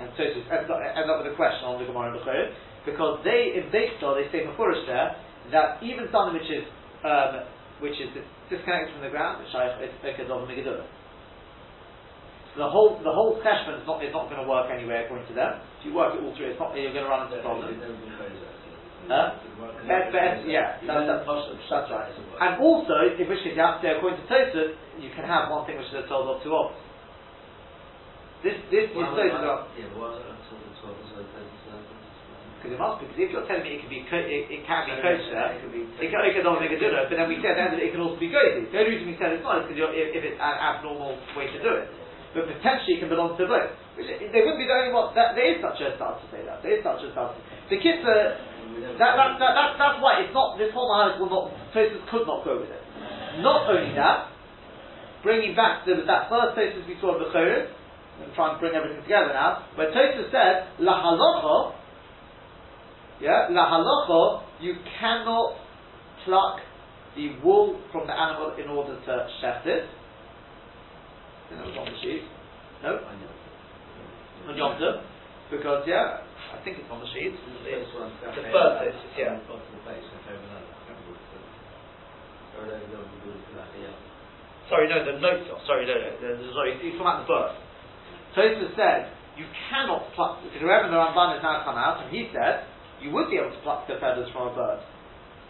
[0.00, 2.56] and Tosus ends up, with a question on the Gemara and the
[2.88, 5.12] because they in Beistar they say Mefurish there
[5.52, 6.64] that even something which is
[7.04, 7.48] um,
[7.80, 8.12] which is
[8.48, 10.86] disconnected from the ground, which I it's Ekedov Megidullah.
[12.52, 15.28] So the whole the whole cheshbon is not is not going to work anyway according
[15.28, 15.62] to them.
[15.80, 17.78] If you work it all through, it's not you're going to run into problems.
[19.08, 19.38] Huh?
[19.88, 22.12] Best, best, yeah, that's, that's, that's right.
[22.12, 25.50] And also, in which case you have to say, according to Tosfos, you can have
[25.50, 26.76] one thing which is a told of two of.
[28.44, 29.24] This, this well, is so
[29.74, 31.40] Yeah, well, until the 12 is
[32.60, 34.84] because it must be, because if you're telling me it can be, it, it can
[34.84, 37.40] be kosher, it can be it can, it can make a dinner, but then we
[37.40, 38.68] said that it can also be gozy.
[38.68, 41.48] The only reason we said it's not is because if, if it's an abnormal way
[41.48, 41.88] to do it.
[42.36, 43.72] But potentially it can belong to both.
[43.96, 46.44] Which, they wouldn't be the only one, that, there is such a start to say
[46.44, 46.60] that.
[46.60, 47.40] There is such a start to
[47.72, 48.36] The kids are,
[49.00, 52.28] that, that, that, that, that's why it's not, this whole Mahalis will not, places could
[52.28, 52.84] not go with it.
[53.40, 54.30] Not only that,
[55.24, 57.72] bringing back to that first places we saw in the Chorim,
[58.20, 61.79] and try and bring everything together now, where Tosa said, La halacha,
[63.20, 65.56] yeah, La halacha, you cannot
[66.24, 66.60] pluck
[67.16, 69.84] the wool from the animal in order to shecht it.
[69.84, 72.22] I think that was on the sheet.
[72.82, 72.96] No?
[74.48, 75.02] On Yom Tov.
[75.50, 76.22] Because, yeah,
[76.54, 77.34] I think it's on the sheet.
[77.34, 78.10] The first one.
[78.22, 79.36] The first is, yeah.
[84.70, 85.50] Sorry, no, the notes.
[85.66, 86.52] Sorry, no, no.
[86.54, 87.58] Sorry, he's talking about the birth.
[88.38, 92.30] Tosfos said you cannot pluck, because wherever the Ramban has now come out, and he
[92.30, 92.69] said,
[93.00, 94.80] you would be able to pluck the feathers from a bird.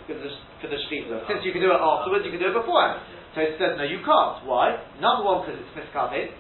[0.07, 0.23] Because
[0.63, 0.79] for the.
[0.81, 3.03] Since you can do it afterwards, you can do it beforehand.
[3.35, 4.43] So he says, no, you can't.
[4.43, 4.75] Why?
[4.99, 6.35] Number one, because it's miskabed.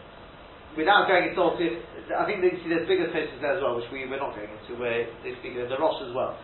[0.79, 3.90] Without going into all I think they see there's bigger cases there as well, which
[3.90, 6.38] we, we're not going into, where they speak of the Rosh as well.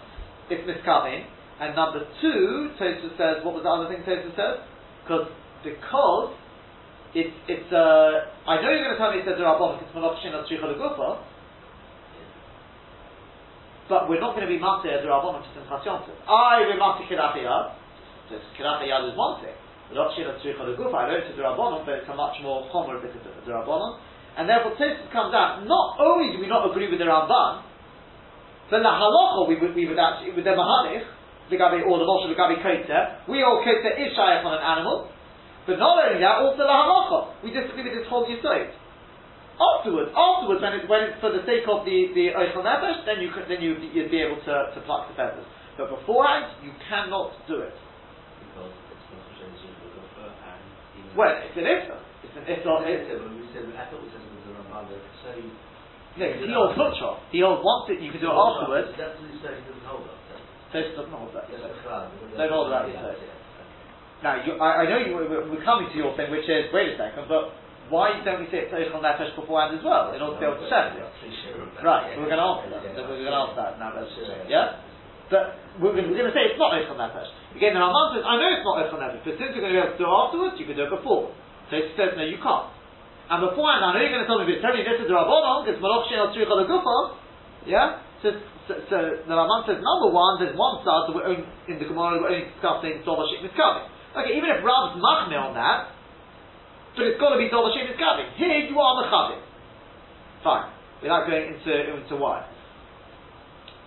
[0.51, 1.27] It's miskabed.
[1.59, 4.63] And number two, Tosfos says, what was the other thing Tosfos says?
[5.03, 5.31] Because,
[5.63, 6.35] because
[7.15, 9.95] it's, it's, uh, I know you're going to tell me it says the Rabbon, it's
[9.97, 11.23] Malach Shin Legufa,
[13.89, 16.19] but we're not going to be Mateh as for Simchas Yom Tov.
[16.27, 17.75] I will Mateh Kirach Yad,
[18.29, 19.55] so Kirach Yad is one thing.
[19.93, 22.99] Malach Shin Tzricha Legufa, I know it's the Rabbanon, but it's a much more chomer
[22.99, 23.99] because of the Rabbanon.
[24.37, 27.63] And therefore Tosfos comes out, not only do we not agree with the Ramban,
[28.69, 31.07] but the halacha we would, we would actually, with the Mahadich,
[31.49, 34.65] the Gabi, or the Moshe, the Gabi Kotzer, we all Kotzer is Shayach on an
[34.67, 35.09] animal,
[35.67, 37.43] but not only that, also the halacha.
[37.43, 38.75] We disagree with this whole Yisod.
[39.57, 43.25] Afterwards, afterwards, when, it, when it's for the sake of the the Eichel Nefesh, then
[43.25, 45.49] you could, then you you'd be able to, to pluck the feathers.
[45.81, 47.73] But beforehand, you cannot do it.
[47.73, 50.61] Because it's not Hashem Tzricha Legufa and
[51.01, 52.01] even- Well, it's an iftar.
[52.21, 52.77] It's an iftar.
[52.85, 55.41] It's, said, I thought we said it was the Ramban that say.
[56.21, 57.11] no, he holds mutra.
[57.33, 58.93] He holds once it, you can do it afterwards.
[58.93, 60.05] That's what he said, he doesn't hold.
[60.73, 61.49] So it's not hold that.
[61.49, 61.65] Yes.
[61.65, 62.85] Don't hold that.
[64.21, 66.93] Now, you, I, I know you, we're, we're coming to your thing, which is, wait
[66.93, 67.53] a second, but
[67.89, 70.59] why don't we say it's Eichel Nefesh beforehand as well, in order to be able
[70.59, 71.07] to it?
[71.83, 72.83] Right, we're going to answer that.
[72.83, 73.95] We're going to answer that now.
[74.51, 74.83] Yeah?
[75.31, 77.31] But we're going, to say it's not Eichel Nefesh.
[77.59, 79.79] Again, the Ramban says, I know it's not Eichel Nefesh, but since you're going to
[79.79, 81.31] be able to do it afterwards, you can do it before.
[81.71, 82.71] So it says, no, you can't.
[83.27, 85.67] And beforehand, I know you're going to tell me, but tell me this is Rabbanon,
[85.67, 86.99] because Malach Shin al Tzricha Legufa,
[87.67, 88.03] yeah?
[88.23, 88.39] So,
[88.71, 88.97] so, so
[89.27, 92.31] the Ramban says, number one, there's one side that we're only, in the Gemara, we're
[92.31, 93.91] only discussing Dova Shik Miskavi.
[94.15, 95.91] Okay, even if Rab's Machmeh on that,
[96.97, 98.35] but it's got to be Dova Shik Miskavi.
[98.41, 99.41] Here, you are Mechavim.
[100.43, 100.73] Fine.
[101.05, 102.49] Without going into, into why.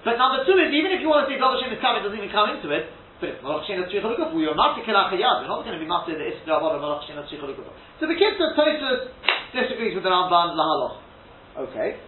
[0.06, 2.30] But number two is, even if you want to say Dova Shik Miskavi doesn't even
[2.30, 5.44] come into it, but it's Malach Shin al Tzricha Legufa, we are not Kelach Hayad,
[5.44, 7.74] we're not going to be Master the Isra Avod Malach Shin al Tzricha Legufa.
[8.00, 9.12] So the Kitzur Tosus
[9.52, 11.02] disagrees with the Ramban Lahaloch.
[11.68, 12.00] Okay.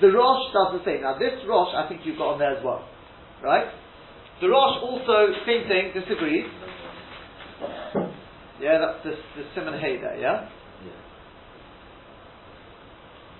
[0.00, 1.02] The Rosh does the same.
[1.02, 2.88] Now this Rosh, I think you've got on there as well.
[3.44, 3.68] Right?
[4.40, 6.50] The Rosh also, same thing, disagrees.
[8.64, 10.48] Yeah, that's the, the Simon Hay there, yeah?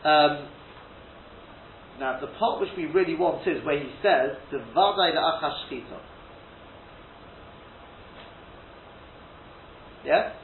[0.04, 0.48] Um,
[1.98, 5.98] now the part which we really want is where he says, the Vadai la Achashchita.
[10.04, 10.34] Yeah?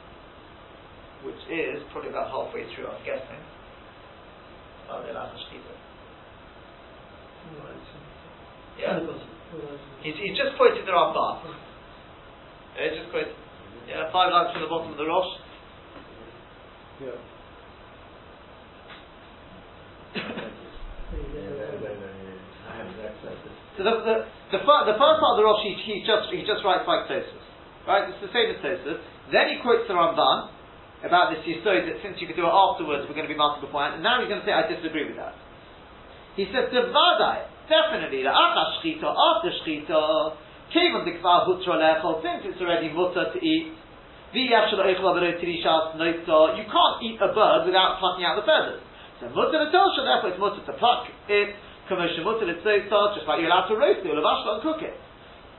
[1.23, 3.37] Which is probably about halfway through, I'm guessing.
[4.89, 5.77] Vadai la Achashchita.
[8.79, 8.99] Yeah?
[10.01, 11.53] He's, he's just quoted the Ramban.
[12.75, 13.35] Yeah, he's just quoted.
[13.91, 15.31] Yeah, five lines from the bottom of the Rosh.
[17.03, 17.19] Yeah.
[23.77, 24.15] So the, the,
[24.51, 27.07] the, fir- the first part of the Rosh, he, he just he just writes like
[27.07, 27.39] Tosfos,
[27.87, 28.07] right?
[28.11, 28.99] It's the same as Tosfos.
[29.31, 30.51] Then he quotes the Ramban
[31.07, 33.63] about this Yisod that since you could do it afterwards, we're going to be master
[33.63, 33.99] beforehand.
[33.99, 35.33] And now he's going to say, I disagree with that.
[36.35, 39.99] He says, the Vadai, definitely, the Acha Shchita, after Shchita,
[40.71, 43.75] Kevon the Kvar Hutra Lechol, since it's already mutter to eat,
[46.55, 48.79] you can't eat a bird without plucking out the feathers.
[49.19, 51.55] So mutter therefore it's mutter to pluck it,
[51.91, 54.95] Commotion mutter Litzota, just like you're allowed to roast it, or and cook it.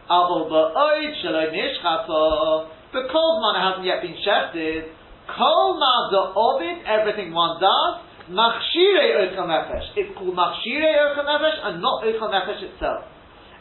[0.08, 4.88] Aval Ba'oid Shalom Nishchata, the cold manna hasn't yet been shefted,
[5.28, 9.92] Kol Ma'da Ovid, everything one does, Machshire Eichel Nefesh.
[9.96, 13.04] It's called Machshire Eichel Nefesh and not Eichel Nefesh itself.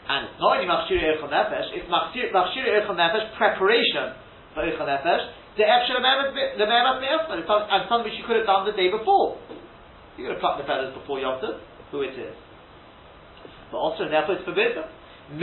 [0.08, 4.18] And it's not only Machshire Eichel Nefesh, it's Machshire Eichel Nefesh preparation
[4.52, 4.76] And
[7.88, 9.38] something which you could have done the day before.
[10.16, 11.56] You could have plucked the feathers before Yom Tov,
[11.90, 12.36] who it is.
[13.70, 14.84] But also, therefore, it's forbidden.
[15.32, 15.40] Just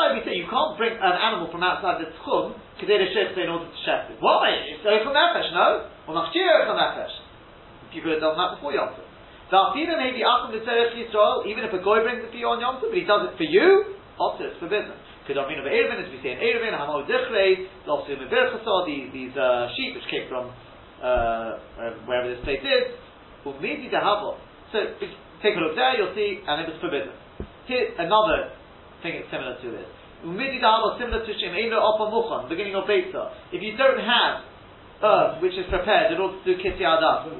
[0.00, 3.76] like we say, you can't bring an animal from outside the tchum in order to
[3.84, 4.16] shech it.
[4.20, 4.48] Why?
[4.72, 5.92] It's eichel nefesh, no?
[6.08, 7.12] Or machshir eichel nefesh.
[7.92, 9.04] You could have done that before Yom Tov.
[9.76, 10.00] Even
[11.64, 13.44] if a goy brings it for you on Yom Tov, but he does it for
[13.44, 13.84] you,
[14.16, 14.92] also it's forbidden.
[15.24, 19.96] Kedamina be'erevin, as we say in Erevin, hamo dichrei, lofsim be'berchasa, these, these uh, sheep
[19.96, 20.52] which came from
[21.00, 21.58] uh,
[22.04, 22.92] wherever this place is,
[23.44, 24.36] umidi dahavo.
[24.72, 24.84] So
[25.40, 27.16] take a look there, you'll see, and it was forbidden.
[27.64, 28.52] Here, another
[29.00, 29.88] thing it's similar to this.
[30.28, 33.32] Umidi dahavo similar to Shem Eino Opa Muchan, beginning of Beitza.
[33.52, 34.44] If you don't have
[35.00, 37.32] earth which is prepared in order to do Kitzi Adam,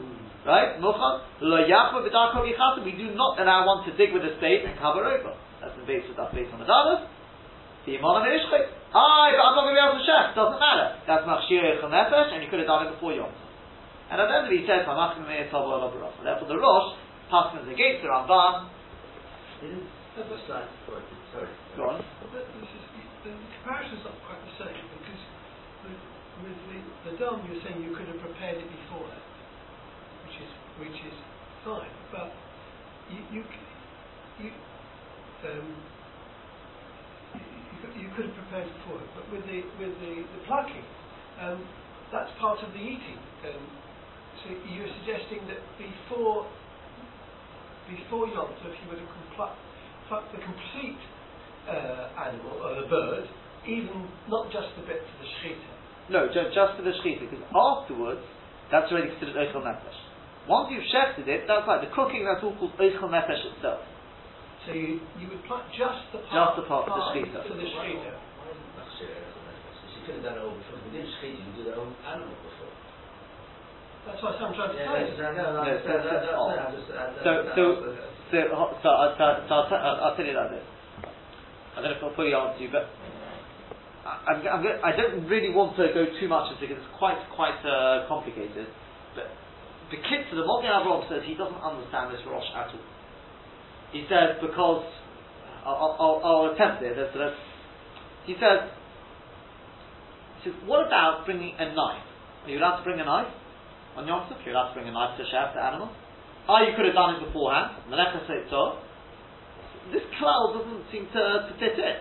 [0.44, 0.80] right?
[0.80, 4.64] Muchan, lo yachma v'darko yichasa, we do not allow one to dig with a spade
[4.64, 5.36] and cover over.
[5.60, 7.08] That's the base of that base on the Dalas.
[7.84, 8.64] The and Ishchik.
[8.96, 10.32] Ah, but I'm not going to be able to chef.
[10.32, 10.96] Doesn't matter.
[11.04, 13.28] That's Machshir Nefesh, and you could have done it before Yom.
[14.08, 16.56] And at the end of it, he says, "Mamachim me'er tavo ala baras." Therefore, the
[16.56, 16.96] Rosh
[17.28, 18.72] passes against the Ramban.
[19.64, 21.02] Isn't the side, sorry,
[21.34, 21.50] sorry.
[21.76, 21.98] Go on.
[22.22, 22.84] But this is,
[23.26, 25.22] the comparison's not quite the same because
[25.82, 26.00] with,
[26.46, 26.78] with the,
[27.10, 29.24] the dome you're saying you could have prepared it before that,
[30.28, 31.16] which is which is
[31.66, 31.90] fine.
[32.14, 32.30] But
[33.10, 33.42] you you
[34.38, 34.48] you
[35.50, 35.66] um,
[37.96, 39.08] you could- have prepared it for it.
[39.14, 40.84] But with the with the, the plucking,
[41.40, 41.64] um,
[42.12, 43.18] that's part of the eating.
[43.46, 43.64] Um,
[44.42, 46.46] so you're suggesting that before
[47.88, 49.56] before Yom Tov you would have compl-
[50.08, 51.00] plucked the complete
[51.68, 53.24] uh, animal or the bird,
[53.66, 55.72] even not just the bit for the shechita.
[56.10, 58.24] No, ju- just for the shechita, because afterwards,
[58.70, 60.00] that's already considered oichel nefesh.
[60.48, 62.24] Once you've shechted it, that's like the cooking.
[62.24, 63.80] That's all called oichel nefesh itself.
[64.66, 67.44] So you, you would pluck just the Just part, the part for the shechita.
[67.48, 68.16] for the Why shechita.
[68.16, 68.56] why is
[69.00, 69.12] it
[69.94, 70.78] you could have done it all before.
[70.84, 72.72] We didn't shechit, you did the whole animal before.
[74.08, 75.16] That's what I'm trying to Yeah, say.
[75.16, 77.44] yeah, no, no, No, I so- understand, that- so- that's it, I just- I- so-
[77.44, 80.50] I- so- I- So, ho- so, so, so I'll, t- I'll, I'll tell you like
[80.50, 80.64] this.
[81.76, 82.88] I don't know if I'll fully answer you, but
[84.04, 86.84] I, I'm, I'm go- I don't really want to go too much into it because
[86.84, 88.68] it's quite, quite uh, complicated.
[89.14, 89.28] But
[89.90, 92.80] the kid to the Mogen Avraham says he doesn't understand this Rosh at all.
[93.94, 94.82] He says because
[95.62, 96.98] I'll, I'll, I'll attempt it.
[98.26, 98.58] He says,
[100.42, 102.02] he says, what about bringing a knife?
[102.44, 103.30] Are you allowed to bring a knife
[103.96, 104.42] on Yom Tov?
[104.44, 105.94] You're allowed to bring a knife to share the animal.
[106.50, 107.88] Oh, ah, you could have done it beforehand.
[107.88, 107.96] This
[110.18, 111.96] cloud doesn't seem to, to fit in.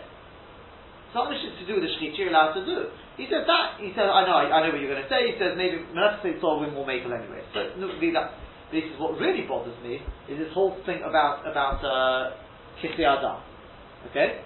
[1.14, 2.90] Something to do with the shechit you're allowed to do.
[3.22, 3.78] He says that.
[3.78, 5.30] He says, I know, I, I know what you're going to say.
[5.30, 7.46] He says maybe Melech so win more maple anyway.
[7.54, 7.70] So
[8.02, 8.34] leave that.
[8.74, 12.34] This is what really bothers me is this whole thing about about uh,
[12.82, 13.38] Adam.
[14.10, 14.42] Okay.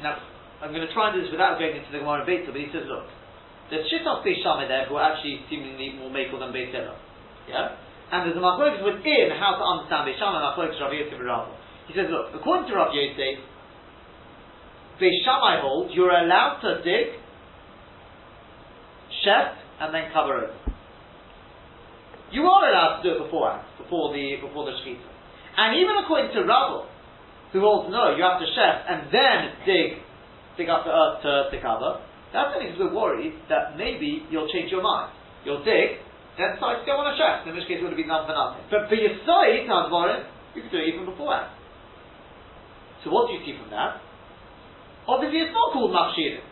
[0.00, 0.16] Now
[0.64, 2.56] I'm going to try and do this without going into the Gemara and Beit but
[2.56, 3.04] he says, look,
[3.68, 7.76] there's Shittas Beis there who are actually seemingly more makel than Beit Yeah?
[8.08, 11.28] And there's a machlokes within how to understand Beis Shammai and machlokes Rav Yosef and
[11.28, 11.52] Rav.
[11.88, 13.44] He says, look, according to Rav Yosef,
[14.96, 17.20] Beis Shammai holds you're allowed to dig,
[19.20, 20.63] chef, and then cover over.
[22.34, 25.06] You are allowed to do it beforehand, before the before the shechita.
[25.54, 26.90] And even according to Rav,
[27.54, 30.02] who holds no, you have to chef and then dig
[30.58, 32.02] dig up the earth to, to cover.
[32.34, 35.14] That's only because we're worried that maybe you'll change your mind.
[35.46, 36.02] You'll dig,
[36.34, 38.26] then decide to go on a chef, in which case it would have been done
[38.26, 38.66] for nothing.
[38.66, 40.26] But for your side, Tazvarim,
[40.58, 41.54] you can do it even beforehand.
[43.06, 44.02] So what do you see from that?
[45.06, 46.42] Obviously it's not called machshirim.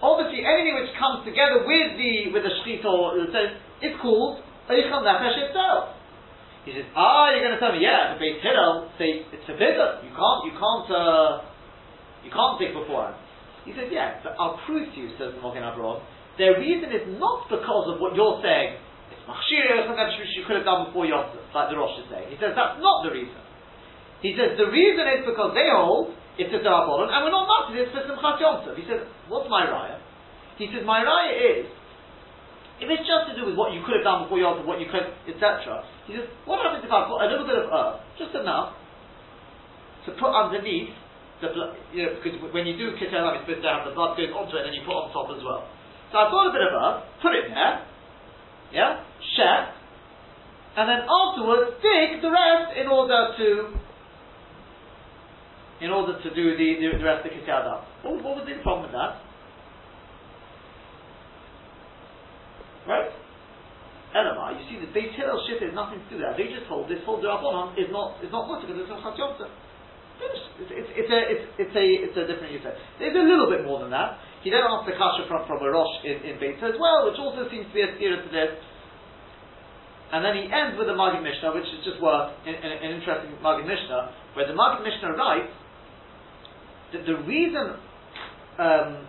[0.00, 4.48] Obviously anything which comes together with the with the or the is called.
[4.70, 4.86] He
[6.76, 10.04] says, ah, you're going to tell me, yeah, the Beit Hillel say it's forbidden.
[10.06, 11.42] You can't, you can't, uh,
[12.22, 13.16] you can't dig beforehand.
[13.64, 15.98] He says, yeah, but I'll prove to you, says the Mogen Avraham,
[16.38, 18.78] their reason is not because of what you're saying.
[19.12, 22.30] It's machshir, that you could have done before Yom like the Rosh is saying.
[22.30, 23.36] He says that's not the reason.
[24.22, 27.68] He says the reason is because they hold it's a Darabon, and we're not not
[27.74, 28.64] it's for Simchat Yom.
[28.78, 29.98] He says, what's my raya?
[30.56, 31.66] He says my raya is
[32.80, 34.80] if it's just to do with what you could have done before Yom Tov, what
[34.80, 35.84] you could, etc.
[36.08, 38.72] He says, what happens if I've got a little bit of earth, just enough,
[40.08, 40.96] to put underneath
[41.44, 44.16] the blood, you know, because when you do Lam, it's supposed to have the blood
[44.16, 45.68] goes onto it and then you put on top as well.
[46.08, 47.84] So I've got a bit of earth, put it there,
[48.72, 49.04] yeah,
[49.36, 49.76] share,
[50.80, 53.48] and then afterwards dig the rest in order to
[55.80, 57.80] in order to do the, the, the rest of the Adam.
[58.04, 59.29] What, what was the problem with that?
[62.88, 63.10] Right?
[64.10, 66.34] Elamai, you see the Beit Hillel shit has nothing to do with that.
[66.34, 69.46] They just hold this whole Durabonon is not is not much because it's Yom Tov.
[70.20, 70.36] It's,
[70.68, 72.76] it's, it's, a, it's, it's, a, it's a different user.
[73.00, 74.20] There's a little bit more than that.
[74.44, 77.16] He then asked the kasha from, from a Rosh in, in Beit as well, which
[77.16, 78.52] also seems to be a theory to this.
[80.12, 82.90] And then he ends with a Magid Mishnah, which is just worth an, an, an
[83.00, 85.54] interesting Magid Mishnah, where the Magid Mishnah writes
[86.92, 87.80] that the reason
[88.58, 89.06] um,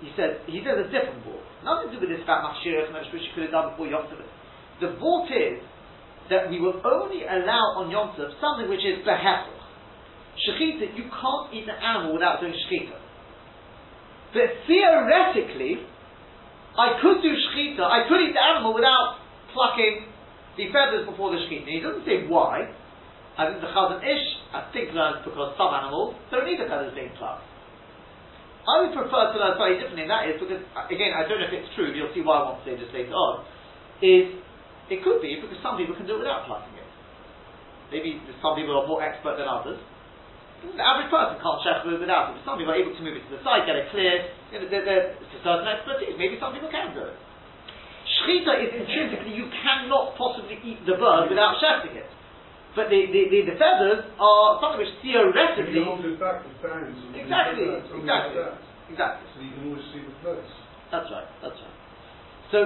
[0.00, 2.96] he says he says a different vault, nothing to do with this about Machshirah and
[3.12, 4.24] which you could have done before Yom Tov.
[4.80, 5.60] The vault is
[6.32, 9.60] that we will only allow on Yom Tov something which is behefach.
[10.40, 12.96] Shechita, you can't eat an animal without doing shechita.
[14.32, 15.84] But theoretically,
[16.78, 19.20] I could do shechita, I could eat the animal without
[19.52, 20.06] plucking
[20.56, 21.68] the feathers before the shechita.
[21.68, 22.72] He doesn't say why.
[23.36, 26.92] I think the Chazon Ish, I think learns because some animals don't need the feathers
[26.94, 27.49] being plucked.
[28.64, 30.60] I would prefer to learn slightly differently, and that is because,
[30.92, 32.76] again, I don't know if it's true, but you'll see why I want to say
[32.76, 33.48] this later on,
[34.04, 34.36] is
[34.92, 36.90] it could be because some people can do it without plucking it.
[37.88, 39.80] Maybe some people are more expert than others.
[40.60, 43.16] The average person can't chef it without it, but some people are able to move
[43.16, 46.20] it to the side, get it clear, You know, there, there, it's a certain expertise.
[46.20, 47.16] Maybe some people can do it.
[48.04, 52.10] Shechita is intrinsically, you cannot possibly eat the bird without shechting it.
[52.78, 55.82] But the, the, the, the feathers are something which You theoretically.
[55.82, 56.94] can hold it back with bands.
[56.94, 58.34] and Exactly, like that, something exactly.
[58.38, 58.54] like that.
[58.94, 59.24] Exactly.
[59.34, 60.52] So you can always see the place.
[60.94, 61.76] That's right, that's right.
[62.54, 62.58] So,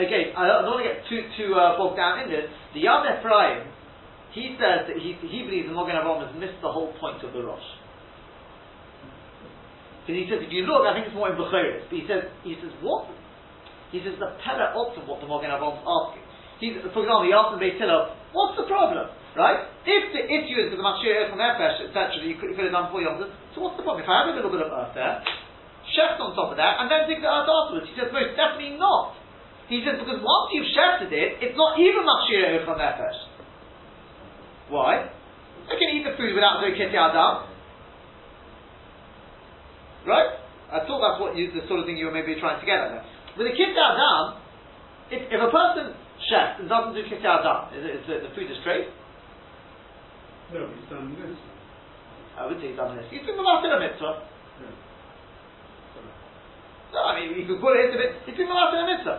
[0.00, 2.48] again, I don't want to get too, too uh, bogged down in this.
[2.72, 3.68] The Yad Ephraim,
[4.32, 7.32] he says that he, he believes the Mogen Avraham has missed the whole point of
[7.36, 7.64] the Rosh.
[10.04, 12.28] Because he says, if you look, I think it's more in Bechoris, but he says,
[12.46, 13.08] he says, what?
[13.90, 16.24] He says, the Pella of what the Mogen Avraham is asking.
[16.60, 19.08] He's, for example, he asked the Beit Hillel, what's the problem?
[19.32, 19.64] Right?
[19.88, 22.76] If the issue is that the Mashir from Nefesh, etc., you could, you could have
[22.76, 24.04] done for Yom Tov, so what's the problem?
[24.04, 25.24] If I have a little bit of earth there,
[25.92, 27.88] shecht on top of that, and then dig the earth afterwards.
[27.88, 29.16] He says, most definitely not.
[29.68, 33.18] He says, because once you've shefted it, it's not even Machshir from Nefesh.
[34.68, 35.10] Why?
[35.68, 37.50] They can eat the food without doing Kisui Hadam.
[40.06, 40.30] Right?
[40.70, 42.78] I thought that's what you, the sort of thing you were maybe trying to get
[42.78, 43.04] at there.
[43.36, 44.40] With a Kisui Hadam,
[45.10, 45.94] if, if a person
[46.28, 48.88] chefs and doesn't do Kisui Hadam, is, it, is the, the food is straight?
[50.52, 51.36] No, he's done this.
[52.38, 53.08] I would say he's done this.
[53.10, 54.24] He's been Malatin a mitzvah.
[54.62, 54.72] Yeah.
[56.94, 58.22] No, I mean, you could put it into it.
[58.28, 59.18] He's been Malatin a mitzvah.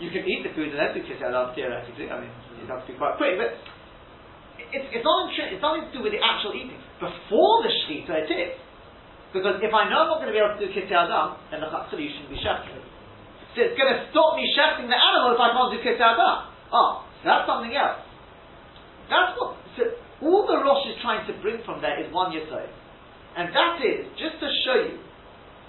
[0.00, 2.08] You can eat the food and then do Kisui Hadam theoretically.
[2.08, 3.58] I mean, you'd have to be quite quick, but
[4.72, 6.80] it's, it's, not intri- it's nothing to do with the actual eating.
[7.02, 8.54] Before the Shechita, it is.
[9.34, 11.60] Because if I know I'm not going to be able to do Kisui Hadam, then
[11.60, 12.85] the Chatzali shouldn't be shechting.
[13.56, 15.80] It's going to stop me shechting the animal if I can't do.
[16.72, 18.04] Oh, so that's something else.
[19.08, 19.82] That's what, so
[20.20, 22.68] all the Rosh is trying to bring from there is one Yisrael.
[23.36, 24.98] And that is, just to show you,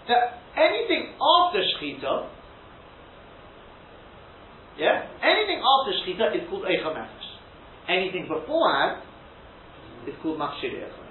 [0.07, 2.29] that anything after Shechita,
[4.79, 7.07] yeah, anything after Shechita is called Eicha.
[7.87, 9.03] Anything beforehand
[10.07, 11.03] is called Machshir Eicha.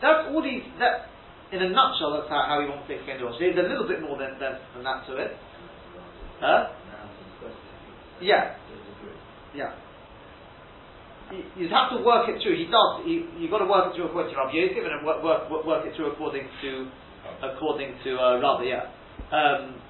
[0.00, 1.08] That's all these, that,
[1.52, 3.36] in a nutshell, that's how, how he wants to explain the Rosh.
[3.38, 5.36] There's a little bit more than, than, than that to it.
[6.40, 6.72] Huh?
[8.20, 8.56] Yeah.
[9.54, 9.74] Yeah.
[11.56, 12.56] You- have to work it through.
[12.56, 13.02] He does.
[13.04, 15.86] He, you've got to work it through according to Rabbi Yosef and work, work, work,
[15.86, 16.90] it through according to
[17.42, 18.64] according to uh, Rabbi.
[18.64, 18.92] Yeah.
[19.32, 19.80] Um,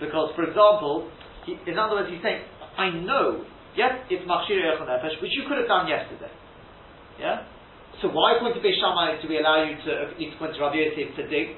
[0.00, 1.10] because, for example,
[1.44, 2.42] he, in other words, he's saying,
[2.78, 3.44] I know.
[3.76, 6.32] Yes, it's machshir Nefesh, which you could have done yesterday.
[7.20, 7.44] Yeah.
[8.00, 11.16] So why according to Beis Shammai do we allow you to according to Rabbi Yosef
[11.16, 11.56] to dig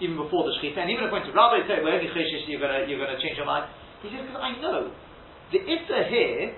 [0.00, 0.82] even before the shechita?
[0.82, 3.46] And even according to Rabbi, say, well, only cheshish you're gonna you're gonna change your
[3.46, 3.70] mind.
[4.02, 4.90] He says because I know
[5.52, 6.56] the issa here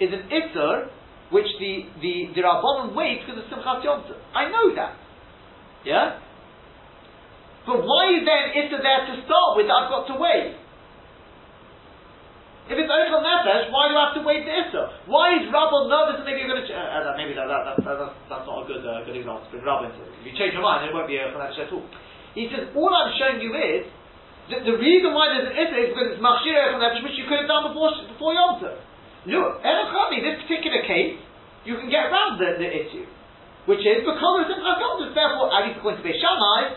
[0.00, 0.90] is an Isser
[1.30, 4.04] which the, the, the Rabbanon wait because of Simchat Yom.
[4.34, 4.98] I know that.
[5.84, 6.20] Yeah?
[7.66, 10.60] But why is Isser there to start with I've got to wait?
[12.64, 14.86] If it's Eichel Nefesh, why do I have to wait the Isser?
[15.04, 16.68] Why is Rabbon nervous that maybe you're going to...
[16.68, 19.16] Ch- uh, uh, maybe that, that, that, that, that's, that's not a good, uh, good
[19.16, 20.00] example to bring Rabbon into.
[20.20, 21.84] If you change your mind, it won't be Eichel Nefesh at all.
[22.34, 23.86] He says, all I'm showing you is
[24.50, 27.46] that the reason why there's an Isser is because it's Machshir Nefesh, which you could
[27.46, 28.76] have done before, before Yom Tov.
[29.24, 31.16] No, Elochami, this particular case,
[31.64, 33.08] you can get around the, the issue.
[33.64, 36.76] Which is because of Simchas Yom Tov, therefore, at least according to Beis Shammai,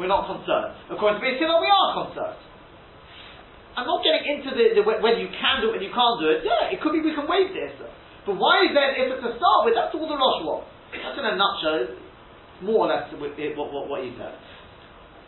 [0.00, 0.74] we're not concerned.
[0.90, 2.42] According to Beis Hillel, we are concerned.
[3.74, 6.30] I'm not getting into the, the whether you can do it and you can't do
[6.30, 6.46] it.
[6.46, 7.74] Yeah, it could be we can waive this.
[8.22, 9.74] But why is there if to start with?
[9.74, 10.70] That's all the Rosh wants.
[10.94, 11.90] That's in a nutshell,
[12.62, 14.30] more or less what, what, what, what he said.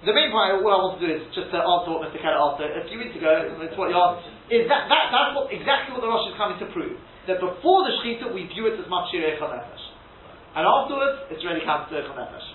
[0.05, 2.21] The main point, what I want to do is just to answer what Mr.
[2.21, 3.33] Keller asked a few weeks ago,
[3.65, 6.61] it's what you asked, is that, that that's what, exactly what the Rosh is coming
[6.61, 7.01] to prove.
[7.25, 9.85] That before the Shechita, we view it as Machshir Echon Nefesh.
[10.53, 12.49] And afterwards, it's really counted to Nefesh.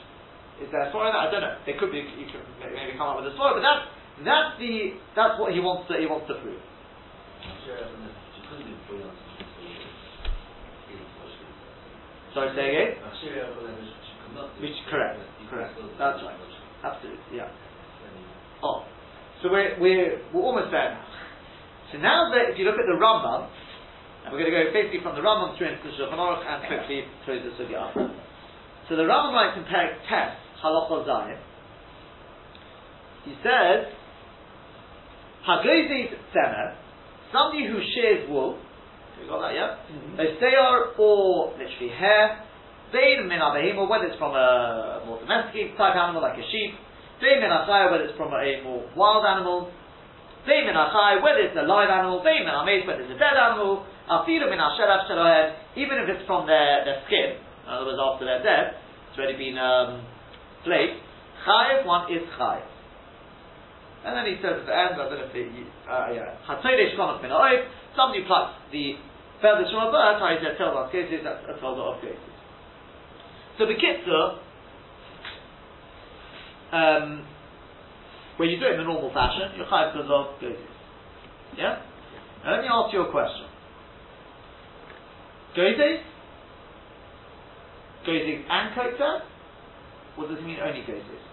[0.61, 1.25] Is there a story in that?
[1.25, 1.57] I don't know.
[1.65, 3.89] There could be, you could maybe come up with a story, but that's,
[4.21, 6.61] that's the, that's what he wants to, he wants to prove.
[12.37, 13.01] Sorry, say again?
[14.61, 15.19] Which, correct,
[15.49, 15.73] correct.
[15.97, 16.50] That's right.
[16.83, 17.49] Absolutely, yeah.
[18.63, 18.85] Oh,
[19.41, 21.05] so we're, we're, we're almost there now.
[21.91, 23.49] So now that if you look at the Rambam,
[24.23, 26.67] and we're going to go basically from the Rambam through into the Shulchan Aruch and
[26.67, 27.91] quickly close the Sugya.
[28.87, 31.39] So the Rambam writes in Perek Tes, Halacha Zayin,
[33.25, 33.85] he says,
[35.47, 36.75] Hagozes Tzemer,
[37.31, 38.59] somebody who shears wool,
[39.21, 39.77] you got that, yeah?
[39.91, 41.01] Mm-hmm.
[41.01, 42.43] or literally hair,
[42.91, 46.75] Vein min or whether it's from a more domesticated type animal like a sheep.
[47.23, 49.71] Vein min whether it's from a more wild animal.
[50.43, 52.19] Vein min whether it's a live animal.
[52.23, 53.87] Vein min whether it's a dead animal.
[54.11, 58.75] Afilu min even if it's from their, their skin, in other words, after they're dead,
[59.07, 60.03] it's already been um,
[60.67, 60.99] flayed.
[61.47, 62.67] Chayev, one is chayev.
[64.03, 65.47] And then he says at the end, I don't know if it,
[65.85, 66.41] uh, yeah,
[67.93, 68.97] somebody plucks the
[69.39, 72.30] feathers from a bird, how he said, tell of cases, that's a told of cases.
[73.57, 74.39] So the kitzur,
[76.71, 77.25] um,
[78.37, 80.57] where you do it in the normal fashion, you're because of gozis.
[81.57, 81.81] Yeah?
[82.43, 83.45] Now let me ask you a question.
[85.55, 86.01] Gozis?
[88.07, 89.21] Gozis and kotzer?
[90.17, 91.25] Or does it mean only gozis?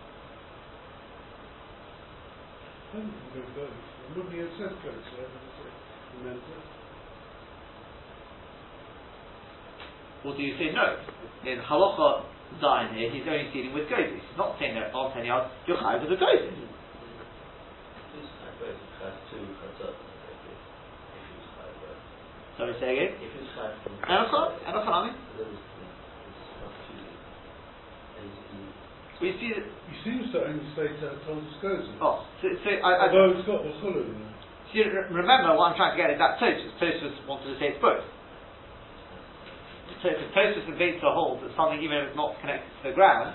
[2.89, 3.05] I think
[3.35, 3.62] we can do.
[3.62, 6.79] It wouldn't be a set code, so I meant it.
[10.25, 10.99] Or do you say no?
[11.47, 12.25] In halacha
[12.61, 14.19] Zion here, he's only dealing with gozis.
[14.19, 16.49] He's not saying that on ten yards, you're chayiv with the gozis.
[16.51, 19.95] This type of has two chatzot.
[19.95, 21.97] If it's high, but
[22.59, 23.12] Sorry, say again.
[23.23, 23.95] if it's high from.
[24.11, 24.49] Enochon?
[24.66, 25.14] Enochon, I mean?
[25.39, 27.21] Then it's, it's not choosing.
[28.19, 31.95] And it's- We see that, He seems to only say to Thomas Gozen.
[32.03, 34.35] oh, so, so I, I, Although it's got what's hollow in there.
[34.75, 34.83] see,
[35.14, 36.75] remember what I'm trying to get at, that Tosfos.
[36.83, 38.03] Tosfos wanted to say it's both.
[40.03, 42.94] So if Tosfos and Beitzah hold that something, even if it's not connected to the
[42.94, 43.34] ground,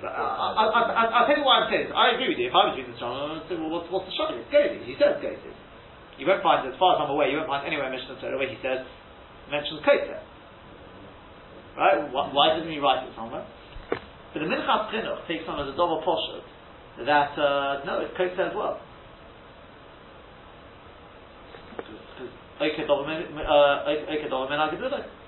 [0.00, 1.92] uh, I, I, I, I, I'll tell you why I'm saying this.
[1.92, 2.48] I agree with you.
[2.48, 4.32] If I was reading this John, I would say, well, what's, what's the shot?
[4.32, 4.86] It's Gozis.
[4.86, 5.58] He says Gozis.
[6.16, 8.38] You won't find, as far as I'm aware, you won't find anywhere in Mishnah Torah
[8.38, 8.86] where he says,
[9.50, 10.22] mentions Kotzer.
[11.76, 12.00] Right?
[12.12, 13.44] Why, why didn't he write it somewhere?
[14.32, 16.46] But the Minchas Chinuch takes on as a double poshut
[17.04, 18.78] that, uh, no, it's Kotzer as well.
[22.60, 23.24] Oke Dover Men
[24.60, 25.19] Agedullah.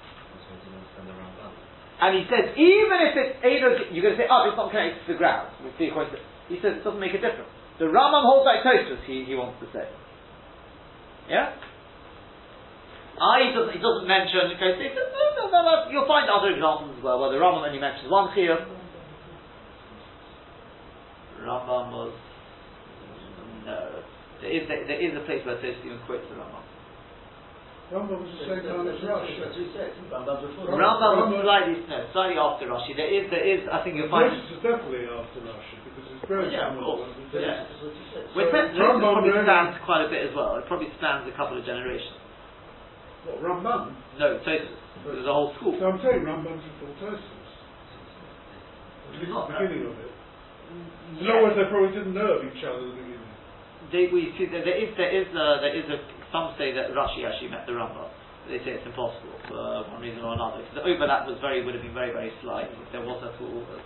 [2.03, 5.07] And he says, even if it's either, you're going to say, oh, it's not connected
[5.07, 5.55] to the ground.
[5.63, 5.87] We see
[6.51, 7.47] he says it doesn't make a difference.
[7.79, 9.87] The Rambam holds like Tosfos, he, he wants to say.
[11.31, 11.55] Yeah?
[13.23, 16.27] I, he doesn't, he doesn't mention, okay, he says, no, no, no, no, you'll find
[16.27, 18.67] other examples as well, where the Rambam only mentions one chiyuv.
[21.39, 22.15] Rambam was,
[23.63, 24.03] no,
[24.43, 26.62] there is, there is a place where Tosfos even quotes the Rambam.
[27.93, 29.29] Rambam was the same time as Rush.
[29.37, 29.93] That's what he said.
[30.09, 32.97] Rambam was slightly, no, slightly after Rashi.
[32.97, 36.25] There is, there is, I think you'll find, Moses is definitely after Rashi because it's
[36.25, 37.05] very Yeah, similar.
[37.37, 37.69] Yeah.
[37.69, 37.93] He
[38.33, 38.49] So
[38.81, 40.57] Rambam probably really- spans quite a bit as well.
[40.57, 42.17] It probably spans a couple of generations.
[43.29, 43.93] What, Rambam?
[44.17, 44.73] No, Tosfos.
[45.05, 45.77] There's a whole school.
[45.77, 47.21] So I'm saying Rambam's before Tosfos.
[49.13, 50.09] At least Not the beginning of it.
[50.73, 53.21] Mm, in other words, they probably didn't know of each other at the beginning.
[53.93, 56.01] They, we see that there is there is a, there is a
[56.33, 58.09] some say that Rashi actually met the Rambam.
[58.51, 59.61] They say it's impossible for
[59.93, 60.65] one reason or another.
[60.67, 63.37] Because the overlap was very would have been very very slight if there was at
[63.39, 63.63] all.
[63.71, 63.79] uh,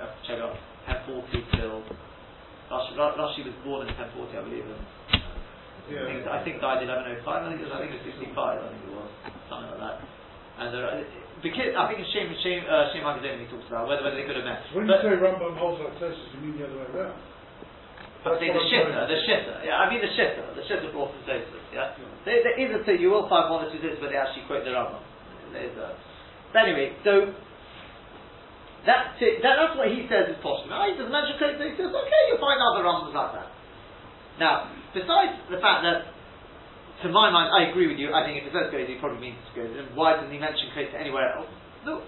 [0.00, 0.54] have to check out
[0.86, 1.82] 1040 till
[2.70, 4.64] Rashi, Ra- Rashi was born in 1040, I believe.
[4.64, 4.78] And
[5.88, 7.26] I, think, I think died 1105.
[7.26, 8.36] I think it was, I think it was 65.
[8.36, 9.10] I think it was
[9.50, 9.96] something like that.
[10.62, 11.04] And there, are-
[11.42, 14.26] because I think it's Shem Shem uh, Shem Akademi he talks about whether whether they
[14.26, 14.58] could have met.
[14.74, 17.14] When But- you say Rambam holds like Tosfos, you mean the other way around?
[18.26, 19.62] Say the what shitter, uh, the shitter.
[19.62, 20.42] Uh, yeah, I mean the shitter.
[20.42, 21.62] Uh, the shitter brought from Tosfos.
[21.70, 21.94] Yeah,
[22.26, 22.98] there, there is a thing.
[22.98, 25.00] You will find one or two things where they actually quote the Rambam.
[25.54, 25.94] There's a.
[26.50, 27.30] But anyway, so
[28.82, 29.38] that's it.
[29.46, 30.74] That, that's what he says is possible.
[30.74, 31.62] Now, he doesn't mention Tosfos.
[31.62, 33.48] He says, okay, you'll find other Rambams like that.
[34.42, 36.10] Now, besides the fact that,
[37.02, 38.10] to my mind, I agree with you.
[38.10, 39.70] I think if it says goes, he probably means goes.
[39.70, 41.50] And why doesn't he mention Kos anywhere else?
[41.86, 42.02] No.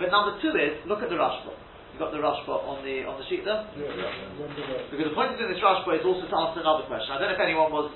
[0.00, 1.52] But number two is look at the Rashba.
[2.00, 3.60] Got the Rashba on the on the sheet there.
[3.76, 4.88] Yeah, right.
[4.88, 7.12] Because the point of doing this Rashba is also to answer another question.
[7.12, 7.92] I don't know if anyone was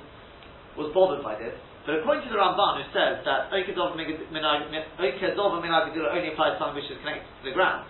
[0.76, 1.56] was bothered by this,
[1.88, 6.92] but according to the Ramban, who says that Okedov Minagidula only applies to something which
[6.92, 7.88] is connected to the ground.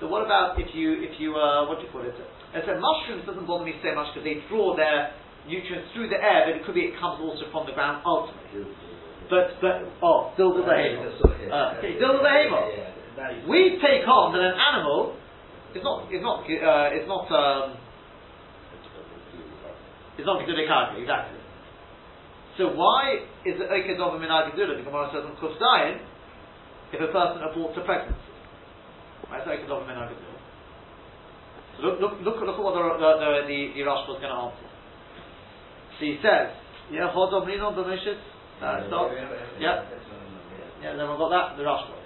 [0.00, 2.16] So what about if you if you uh, what do you call it?
[2.16, 5.12] It said mushrooms doesn't bother me so much because they draw their
[5.44, 8.72] nutrients through the air, but it could be it comes also from the ground ultimately.
[9.28, 10.64] But but oh, still the.
[10.64, 12.88] Uh, okay, still the behavior.
[13.48, 15.16] We take on that an animal
[15.74, 17.76] is not is not uh, it's not um,
[20.16, 21.40] it's not Gedulei Karka, exactly.
[22.58, 26.04] So why is it Okedov Minagidula, the Gemara says on Kuf Zayin,
[26.92, 28.20] if a person aborts a pregnancy?
[29.28, 30.36] Why is it Okedov Minagidula?
[31.76, 34.28] So look, look, look, look at what the, the, the, the, the Rashba is going
[34.28, 34.68] to answer.
[35.96, 36.52] So he says,
[36.92, 38.20] yeah, Hodom Rinon B'Mishit,
[38.60, 39.08] uh, stop.
[39.58, 39.88] Yeah.
[40.82, 42.01] Yeah, then we've got that, the Rashba.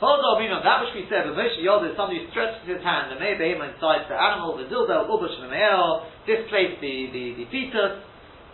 [0.00, 4.08] That which we said, the Moshe Yoda, somebody who stretches his hand, the behemoth inside
[4.08, 8.00] the animal, the dilbel, ubush, v'me'el, displaced the, the, the fetus,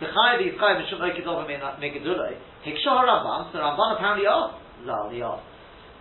[0.02, 2.34] the chay, the chay, mishum okedov megedulei,
[2.66, 5.46] hiksha Rambam, so Rambam apparently asked, Zal, he asked,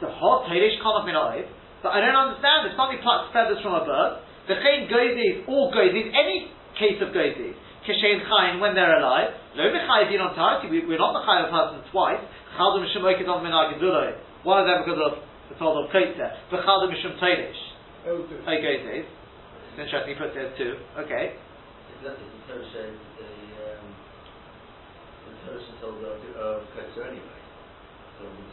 [0.02, 1.46] the hot teirish kanach min oiv,
[1.86, 5.70] but I don't understand, if somebody plucks feathers from a bird, the chayin goizis, all
[5.70, 7.54] goizis, any case of goizis,
[7.86, 11.86] kishayin chayin when they're alive, No lo mechayivin on tarti, we're not mechayiv a person
[11.94, 12.26] twice,
[12.58, 16.90] chaldum mishum okedov min agedulei, one of them because of the told of Kotzer, V'chadu
[16.90, 17.62] Mishum Teirish.
[18.08, 18.42] Oh, this.
[18.42, 19.06] Okay, Dave.
[19.06, 20.78] It's interesting, he puts there too.
[21.00, 21.36] Okay.
[22.04, 22.14] The
[22.46, 23.30] Torah said the
[23.66, 23.86] um,
[25.26, 26.62] the Torah told of of
[27.02, 27.42] anyway.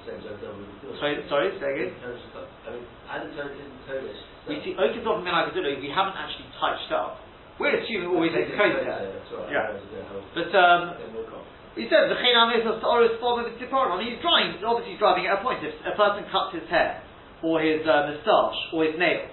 [0.09, 0.99] as over the.
[0.99, 1.93] Sorry, sorry, say again.
[2.01, 4.15] I mean, and the Torah in Torah.
[4.49, 7.21] We see Okadov Min Agadulu, we haven't actually touched up.
[7.61, 8.83] We're assuming always it's Kota.
[8.83, 9.53] That's right.
[9.53, 9.77] Yeah.
[9.77, 10.35] Yeah.
[10.35, 10.81] But um,
[11.13, 11.47] more common.
[11.73, 13.97] He says, the Chenamis of Oris form of the Tiparon.
[14.05, 15.65] He's drawing, obviously he's driving at a point.
[15.65, 17.01] If a person cuts his hair,
[17.41, 19.33] or his uh, moustache, or his nails,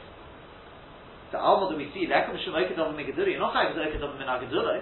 [1.36, 4.18] the alma that we see, Lekam Shem Okadov Min Agadulu, you're not chayav with Okadov
[4.18, 4.82] Min Agadulu.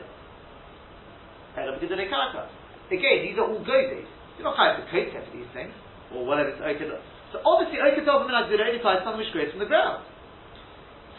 [1.57, 2.47] Chayav Agadulu Karka.
[2.87, 4.07] Again, these are all gozes.
[4.37, 5.73] You're not chayav with Kota for these things,
[6.13, 7.01] or whatever it's Okadov.
[7.33, 10.05] So obviously Okadov Min Agadulu only applies something which grows from the ground.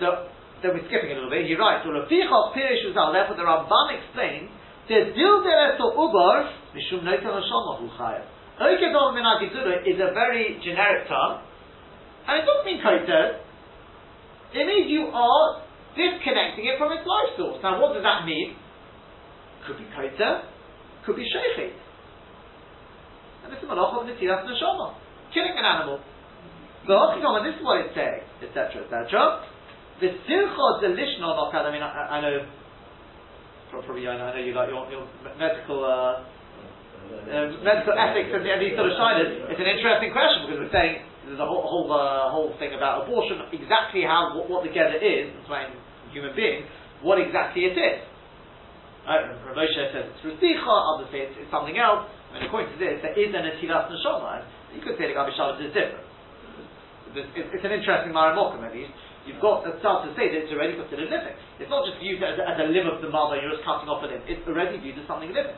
[0.00, 0.30] So
[0.62, 1.44] then we're skipping a little bit.
[1.44, 4.48] He writes, "Well, Rafichov Pirish Uzal." Therefore, the Ramban explains
[4.88, 8.24] that Dil Dereso Ubar Mishum Noitel Hashama Hu Chayav.
[8.58, 11.40] Okedol Min Agidura is a very generic term,
[12.26, 13.38] and it doesn't mean koted.
[14.52, 15.62] It means you are
[15.94, 17.62] disconnecting it from its life source.
[17.62, 18.56] Now, what does that mean?
[19.66, 20.42] Could be koted,
[21.06, 21.76] could be sheikhit.
[23.44, 24.96] And this is malach of netilas neshama,
[25.32, 26.00] killing an animal.
[26.88, 26.96] The
[27.44, 29.44] this is what it's saying, etc., etc.
[30.00, 31.28] The silcha the lishna.
[31.28, 32.57] I mean, I know.
[33.70, 35.04] Probably, I know, you like your, your
[35.36, 36.24] medical uh,
[37.08, 39.52] uh, medical ethics and, these sort of shinas.
[39.52, 43.04] It's an interesting question because we're saying there's a whole whole, uh, whole thing about
[43.04, 45.76] abortion, exactly how what, what the gather is between
[46.12, 46.64] human beings,
[47.04, 48.00] what exactly it is.
[49.04, 49.24] Right?
[49.44, 52.08] Rav Moshe says it's rusicha, others say it's, it's something else.
[52.32, 54.44] I mean, according to this, there is an etilas neshama.
[54.76, 56.04] You could say the Gabi Shabbos is different.
[57.16, 58.92] It's, it's an interesting Maramokim at least.
[59.28, 61.36] You've got a start to say that it's already considered living.
[61.60, 64.00] It's not just viewed as, as a limb of the mother, you're just cutting off
[64.00, 64.24] a limb.
[64.24, 65.52] It's already viewed as something living.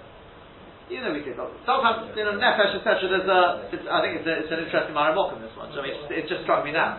[0.90, 2.98] You know, we say sometimes you know nefesh etc.
[3.06, 5.70] There's a, it's, I think it's, a, it's an interesting maramokim this one.
[5.70, 6.98] So I mean, it just struck me now.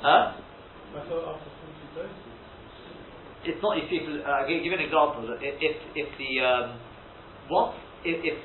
[0.00, 0.40] Huh?
[0.96, 1.52] I thought after
[1.92, 2.16] 40 days.
[3.44, 3.76] It's not.
[3.76, 5.28] You see, if, uh, I'll give you an example.
[5.36, 6.80] If if, if the um,
[7.52, 7.76] what
[8.08, 8.40] if, if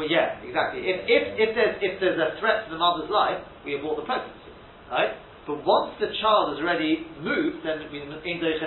[0.00, 0.88] well, yeah, exactly.
[0.88, 4.08] If, if, if, there's, if there's a threat to the mother's life, we abort the
[4.08, 4.48] pregnancy.
[4.88, 5.12] Right?
[5.46, 8.62] But once the child has already moved, then we in nefesh,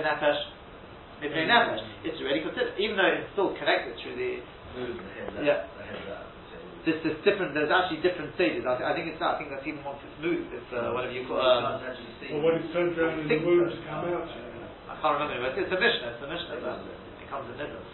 [1.24, 4.32] nefesh, it's already considered, even though it's still connected through the.
[4.76, 5.64] Move the head Yeah.
[5.64, 5.72] out.
[5.80, 6.36] The head.
[6.84, 7.56] This is different.
[7.56, 8.62] There's actually different stages.
[8.68, 9.36] I, th- I think it's that.
[9.36, 10.52] I think that's even once it's moved.
[10.54, 11.40] It's uh, whatever you call.
[11.42, 13.82] Um, Or when it's turned around and the think wounds so.
[13.90, 14.28] come out.
[14.92, 15.50] I can't remember.
[15.50, 16.14] But it's a Mishnah.
[16.14, 16.62] It's a Mishnah.
[16.62, 17.90] But it comes in Nidus.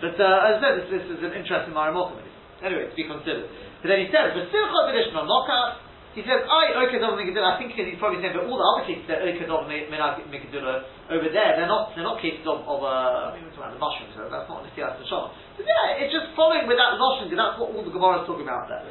[0.00, 2.22] But uh, as I said, this, this is an interesting Marimokim.
[2.64, 3.50] Anyway, to be considered.
[3.84, 5.84] But then he says, "But still traditional knockout."
[6.18, 9.06] He says, "I okadov mikadula." I think he's probably saying, but all the other cases
[9.06, 10.82] that okadov mikadula
[11.14, 13.78] over there, they're not they're not cases of, of uh, I mean, we're talking about
[13.78, 14.18] the mushrooms.
[14.18, 15.30] So that's not necessarily the shama.
[15.54, 17.30] So yeah, it's just following with that mushroom.
[17.30, 18.82] That's what all the Gemara is talking about there.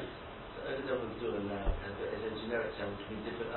[2.15, 3.51] is a generic term which means different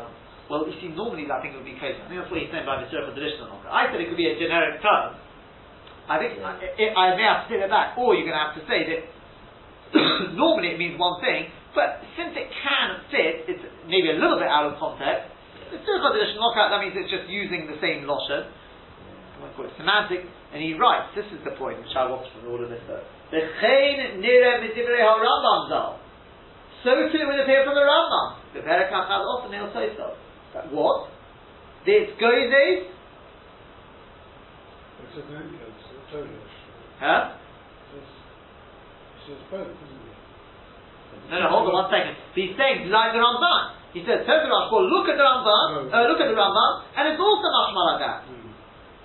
[0.51, 1.95] Well, you see, normally I think it would be case.
[1.95, 3.71] I think that's what he's saying by the traditional knockout.
[3.71, 5.15] I said it could be a generic term.
[6.11, 6.91] I think Yeah.
[6.99, 9.01] I, I may have to that back, or you're going to have to say that
[10.35, 14.51] normally it means one thing, but since it can fit, it's maybe a little bit
[14.51, 15.31] out of context.
[15.71, 18.51] It's still got additional knockout, that means it's just using the same lotion.
[18.51, 20.27] I won't call it semantic.
[20.51, 23.07] And he writes, this is the point which I want from all of this though.
[23.31, 26.03] V'chein nire midivrei ha-Rambam zal.
[26.83, 28.43] So too would appear from the Rambam.
[28.55, 30.19] The Perakach has often he'll say so.
[30.55, 31.07] That what?
[31.87, 32.91] This goes is,
[35.07, 35.55] It's an
[36.99, 37.33] huh?
[37.97, 38.07] It's,
[39.31, 39.90] it's both, isn't it?
[41.31, 42.19] No, no, hold on one second.
[42.35, 43.81] He's saying like the Ramban.
[43.91, 47.19] He says, the Rambam, look at the Rambam, uh, look at the Rambam, and it's
[47.19, 48.19] also mashma like that.
[48.31, 48.55] Mm.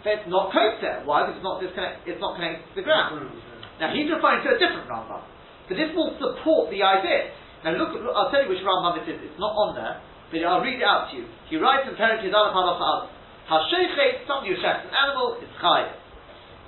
[0.05, 1.01] But it's not kosher.
[1.09, 1.25] Why?
[1.25, 3.17] Because it's not disconnect, it's not connected to the ground.
[3.17, 3.81] yeah.
[3.81, 5.25] Now he's referring to a different Rambam.
[5.65, 7.33] But this will support the idea.
[7.65, 9.17] Now look, look I'll tell you which Rambam it is.
[9.25, 9.97] It's not on there,
[10.29, 11.25] but I'll read it out to you.
[11.49, 13.09] He writes in Perek Yizal Paraf Ha'av,
[13.49, 15.97] Ha'shechet, somebody who shechts an animal, is chayiv.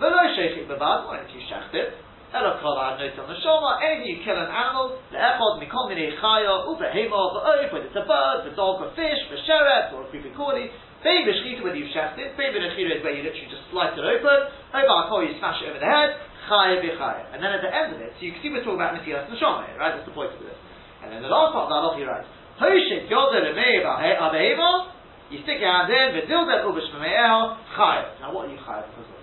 [0.01, 1.93] V'lo shechet b'bad, why don't you shecht it?
[2.33, 6.67] Elo kol ha'not on the shoma, anything you kill an animal, le'echod mikol minei chaya,
[6.67, 10.35] u'behemo, v'oif, whether it's a bird, a dog, a fish, a sheret, or a creepy
[10.35, 10.67] cordy,
[11.03, 14.01] Bein b'shchita, whether you shecht it, bein b'nechira is where you literally just slice it
[14.01, 14.39] open,
[14.73, 16.17] over kol you smash it over the head,
[16.49, 17.31] chaya b'chaya.
[17.31, 19.29] And then at the end of it, so you can see we're talking about netilas
[19.29, 19.93] neshama right?
[19.93, 20.57] That's the point of this.
[21.05, 22.25] And then the last part of that off he writes,
[22.57, 24.89] Hoshit yoder lemei abehemo,
[25.29, 28.17] you stick your hand in, v'dildet ubish b'me'eho, chaya.
[28.17, 29.21] Now what are you chaya because of?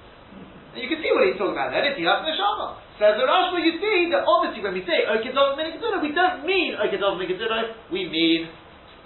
[0.73, 2.84] And you can see what he's talking about there, netilas neshama.
[2.95, 6.47] Says the Rashba, you see that obviously when we say oh, Okedov Minikaduna, we don't
[6.47, 8.47] mean oh, Okedov Minikaduna, we mean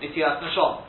[0.04, 0.84] Nitilas Nashom.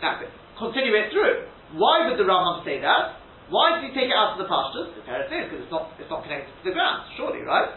[0.00, 0.32] That's it.
[0.56, 1.44] Continue it through.
[1.76, 3.20] Why would the Rambam say that?
[3.52, 4.96] Why did he take it out of the pastures?
[4.96, 7.68] The parrot because it's not, it's not connected to the ground, surely, right?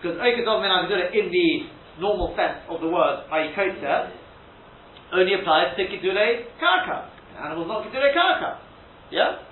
[0.00, 1.48] Because Okedov Minikaduna in the
[2.00, 3.52] normal sense of the word, i.e.
[5.12, 7.12] only applies to Kidule Karka.
[7.36, 8.56] An animal's not Kidule Karka.
[9.12, 9.47] Yeah?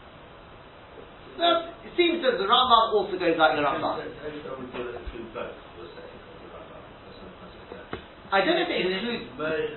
[1.36, 1.46] So,
[1.84, 4.00] it seems that the Rambam also goes like the Rambam.
[4.00, 6.16] I do it through both, we're saying,
[6.52, 9.28] that's a- that's a I don't know if it includes.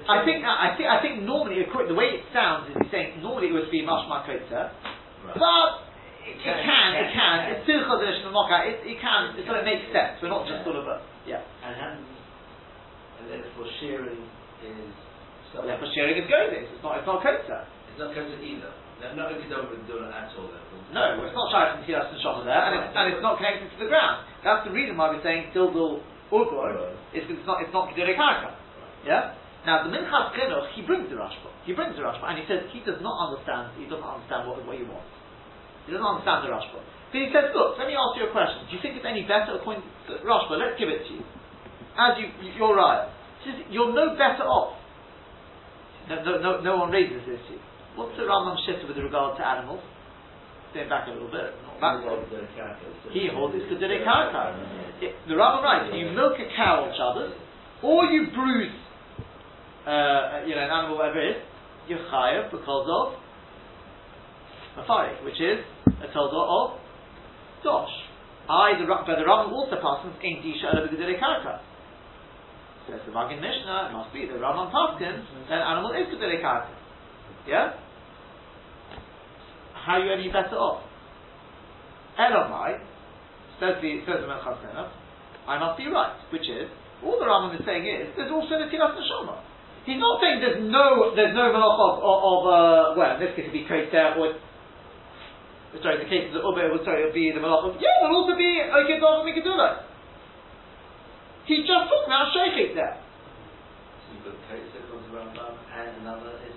[0.09, 3.49] I think I think I think normally the way it sounds is he's saying normally
[3.49, 4.73] it would be mashma kotzer,
[5.21, 5.35] Right.
[5.37, 5.69] but
[6.25, 7.37] it, it Can, it can.
[7.53, 7.67] It's
[8.25, 8.65] and mocha.
[8.65, 9.37] It, it can.
[9.37, 10.17] It sort of makes sense.
[10.21, 11.43] We're not just sort of a yeah.
[11.61, 11.75] And
[13.21, 14.23] and then for shearing
[14.65, 14.93] is
[15.51, 15.65] stuff.
[15.67, 16.49] Yeah, for sharing is goes.
[16.49, 16.97] It's not.
[16.97, 17.67] It's not kotzer.
[17.93, 18.71] It's not counted either.
[18.99, 20.49] No, not if you don't do it at all.
[20.49, 20.63] Then.
[20.89, 23.69] No, it's not shaykh from Tiras and Shama there, and it's, and it's not connected
[23.69, 24.25] to the ground.
[24.41, 26.01] That's the reason why we're saying Dildul
[26.33, 28.57] Urbor is it's not it's not Gedurei Karka.
[29.05, 29.37] Yeah.
[29.69, 31.53] Now the Minchas Chinuch he brings the Rashba.
[31.65, 33.77] He brings the Rashba, and he says he does not understand.
[33.77, 35.13] He doesn't understand what what he wants.
[35.85, 36.81] He doesn't understand the Rashba.
[37.09, 38.69] But he says, look, let me ask you a question.
[38.69, 40.61] Do you think it's any better according to Rashba?
[40.61, 41.25] Let's give it to you.
[41.97, 43.09] As you you're right.
[43.41, 44.77] He says, you're no better off.
[46.09, 47.61] No, no, no, no one raises this issue.
[47.97, 49.81] What's the Rambam shitta with regard to animals?
[50.71, 51.49] Staying back a little bit,
[51.81, 52.05] not.
[53.09, 54.53] He holds it's Kedere Karka.
[55.01, 57.33] The Rambam writes, you milk a cow or Shabbos,
[57.81, 58.77] or you bruise,
[59.87, 61.41] uh, you know, an animal, whatever it is,
[61.87, 63.17] you're chayav because of
[64.77, 66.77] Mafari, which is a toza of
[67.65, 67.89] Dosh.
[68.47, 71.65] I, the, but the Rambam also passes Ein Disha Ela B'Gedere Karka.
[72.85, 76.77] Says the Maggid Mishnah, it must be the Rambam Paskin, then animal is Gedere Karka.
[77.47, 77.73] Yeah?
[79.85, 80.83] How are you any better off?
[82.19, 82.83] Elamai,
[83.59, 86.67] says the says the I must be right, which is
[87.03, 89.39] all the Rambam is saying is there's also the Netilas Neshama.
[89.87, 93.31] He's not saying there's no there's no malach of, of, of uh, well in this
[93.33, 94.35] case it would be Koter or
[95.79, 98.03] sorry the case of the Ubbe would sorry it would be the malach of yeah
[98.03, 99.87] there'll also be okay Dov Mikadula.
[101.47, 102.99] He's just talking about Sheikhit there.
[104.13, 106.48] You've got that comes around and another.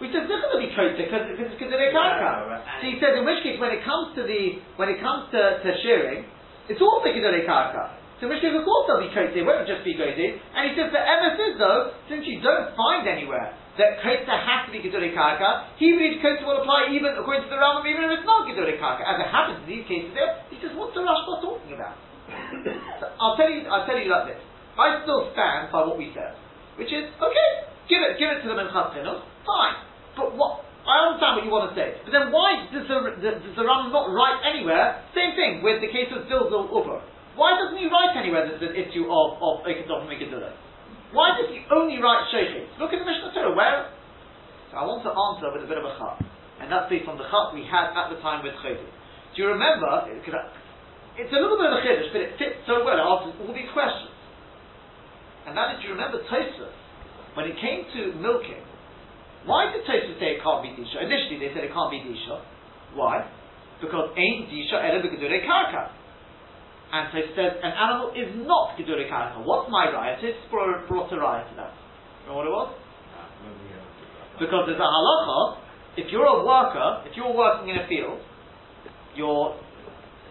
[0.00, 2.64] Which is going to be Koter because it's because they're Karka.
[2.80, 5.60] So he says in which case when it comes to the when it comes to,
[5.60, 6.24] to shearing,
[6.72, 8.00] it's all Mikadule Karka.
[8.16, 10.40] So in which case of course there'll be Kote, it won't just be Godim.
[10.56, 14.64] And he says the emes is though, since you don't find anywhere that Kote has
[14.64, 18.08] to be Gedule Karka, he believes Kote will apply even according to the Rambam, even
[18.08, 19.04] if it's not Gedule Karka.
[19.04, 22.00] As it happens in these cases there, he says, what's the Rashba talking about?
[23.04, 24.40] so I'll tell you I'll tell you like this.
[24.80, 26.32] I still stand by what we said.
[26.80, 27.48] Which is, okay,
[27.84, 29.89] give it give it to the Minchas Chinuch, fine.
[30.20, 31.96] But what I understand what you want to say.
[32.04, 35.00] But then why does the, the does the Rambam not write anywhere?
[35.16, 37.00] Same thing with the case of Dilzul Uber.
[37.36, 40.52] Why doesn't he write anywhere the, an issue of, of Ekadov and Megidullah?
[41.12, 42.68] Why does he only write Sheikhim?
[42.78, 43.90] Look at the Mishnah Torah, where?
[44.70, 46.22] So I want to answer with a bit of a chat.
[46.62, 48.86] And that's based on the chat we had at the time with Chodim.
[49.34, 52.86] Do you remember, it it's a little bit of a chiddush, but it fits so
[52.86, 54.14] well, answers all these questions.
[55.46, 56.76] And that is, do you remember Tosfos,
[57.34, 58.62] when it came to milking,
[59.46, 61.00] why did Tosfos say it can't be Disha?
[61.00, 62.44] Initially they said it can't be Disha.
[62.94, 63.24] Why?
[63.80, 65.96] Because ain't Disha Ela B'Gedurei Karka.
[66.92, 69.46] And so says an animal is not Gedurei Karka.
[69.46, 70.18] What's my riot?
[70.22, 71.72] It's brought, a riot to that.
[72.26, 72.70] Remember what it was?
[74.42, 75.60] Because there's a halacha,
[75.96, 78.18] if you're a worker, if you're working in a field,
[79.14, 79.54] you're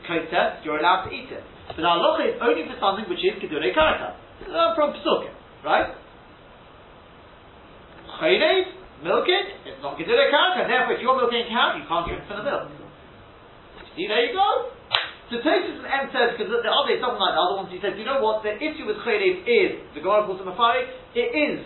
[0.05, 1.43] kosher, you're allowed to eat it.
[1.68, 4.18] But the halacha is only for something which is Gedurei Karka.
[4.39, 5.95] Uh, from Pesukim, right?
[9.00, 10.68] Chaydev, it, it's not Gedurei Karka.
[10.68, 12.68] Therefore, if you're milking a cow, you can't it for the milk.
[13.95, 14.76] See, there you go.
[15.30, 17.70] So Tosis and M says, because the, the other is something like the other ones,
[17.70, 20.58] he says, you know what, the issue with Chaydev is, the Gemara calls him a
[20.58, 21.62] Mafari, it is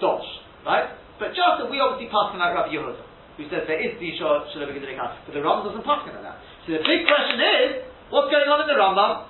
[0.00, 0.24] Dosh,
[0.64, 0.96] right?
[1.20, 3.04] But just that we obviously pass on like Rabbi Yehuda,
[3.36, 5.28] who says there is Disha Shalom Gedurei Karka.
[5.28, 6.40] But the Rambam doesn't pass on that.
[6.64, 7.68] So the big question is,
[8.08, 9.28] what's going on in the Rambam?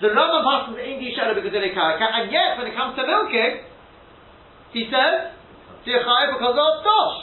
[0.00, 3.68] The Rambam passes in Disha Shalom and yet when it comes to milking,
[4.72, 5.36] he says,
[5.84, 7.20] Tirchai because of Dosh.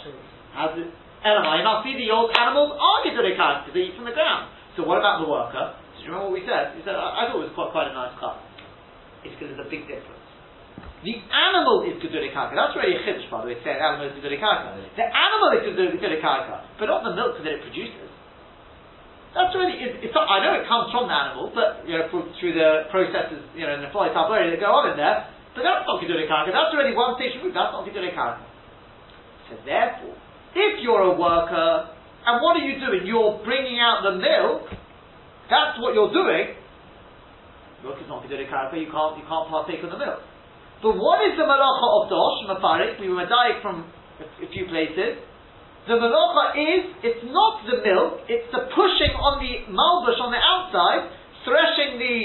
[0.58, 0.89] As it,
[1.26, 2.99] Elamai, must see the old animals are
[3.38, 4.53] Karka, because they eat from the ground.
[4.78, 5.74] So what about the worker?
[5.97, 6.78] Do you remember what we said?
[6.78, 8.38] We said, I, I thought it was quite, quite a nice cut.
[9.26, 10.18] It's because there's a big difference.
[11.05, 12.58] The animal is Gedurei Karka.
[12.58, 14.78] That's really a chiddush, by the way, to say an animal is Gedurei Karka.
[14.97, 18.10] The animal is Gedurei Karka, but not the milk that it produces.
[19.38, 22.10] That's really, it's, it's not, I know it comes from the animal, but, you know,
[22.10, 24.10] through, through the processes, you know, in the fly
[24.49, 26.49] that go on in there, but that's not Gedurei Karka.
[26.49, 27.53] That's already one station move.
[27.53, 28.47] That's not Gedurei Karka.
[29.50, 30.16] So therefore,
[30.56, 31.93] if you're a worker,
[32.28, 33.08] and what are you doing?
[33.08, 34.68] You're bringing out the milk.
[35.48, 36.60] That's what you're doing.
[37.84, 38.76] Milk is not Gedurei Karka.
[38.76, 40.20] You can't, you can't partake of the milk.
[40.84, 43.00] But what is the malacha of dosh, mafarik?
[43.00, 43.88] We were medayik from
[44.20, 45.24] a, a few places.
[45.88, 50.41] The malacha is, it's not the milk, it's the pushing on the malbush on the
[50.43, 51.16] outside,
[51.48, 52.18] threshing the,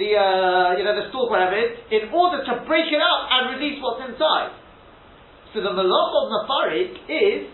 [0.00, 3.20] the, uh, you know, the stalk, whatever it is, in order to break it up
[3.28, 4.56] and release what's inside.
[5.58, 7.50] So the malacha of mafarik is,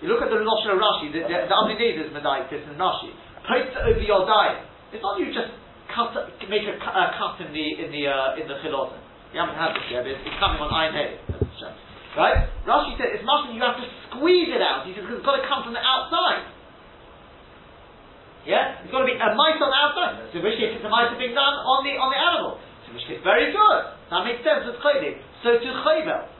[0.00, 2.64] you look at the Lashon of Rashi, the, the, the Avnei Nezer is medayik this
[2.64, 3.12] in Rashi,
[3.44, 4.64] post over your diet.
[4.96, 5.52] It's not you just
[5.92, 6.16] cut,
[6.48, 8.96] make a, cu- a cut in the in the uh, in the chilotin.
[9.36, 11.20] You haven't had this yet, but it's, coming on Ein.
[12.16, 12.48] Right?
[12.64, 14.88] Rashi said it's much you have to squeeze it out.
[14.88, 16.48] He says it's got to come from the outside.
[18.48, 20.32] Yeah, it's got to be a mice on the outside.
[20.32, 22.56] So which case, it's a mice being done on the on the animal.
[22.88, 23.80] So which case, very good.
[24.08, 25.20] That makes sense with chaydik.
[25.44, 26.32] So to chayvel,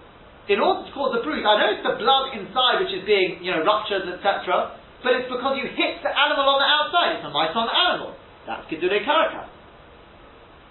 [0.47, 3.43] in order to cause a bruise, I know it's the blood inside which is being
[3.43, 4.79] you know ruptured, etc.
[5.03, 7.19] But it's because you hit the animal on the outside.
[7.19, 8.11] It's a mice on the animal.
[8.47, 9.51] That's kedure karaka.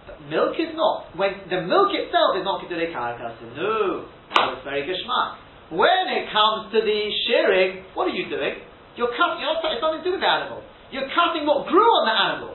[0.08, 1.12] But milk is not.
[1.20, 3.36] When the milk itself is not kedure karaka.
[3.40, 5.44] So no, that was very geshmak.
[5.72, 8.64] When it comes to the shearing, what are you doing?
[8.96, 9.44] You're cutting.
[9.44, 10.64] You're it's nothing to do with the animal.
[10.92, 12.54] You're cutting what grew on the animal.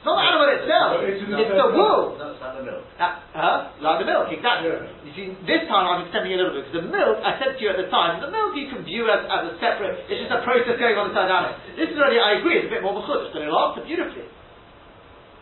[0.00, 0.88] It's not the animal itself.
[1.04, 2.16] It's It's the wool.
[2.16, 2.88] No, it's not the milk.
[2.96, 3.68] That, huh?
[3.84, 4.72] Like the milk, exactly.
[4.72, 5.04] Yeah.
[5.04, 7.52] You see, this time I'm extending it a little bit because the milk, I said
[7.52, 10.24] to you at the time, the milk you can view as, as a separate, it's
[10.24, 11.60] just a process going on inside the animal.
[11.76, 14.24] This is already, I agree, it's a bit more mechud, but it'll answer beautifully.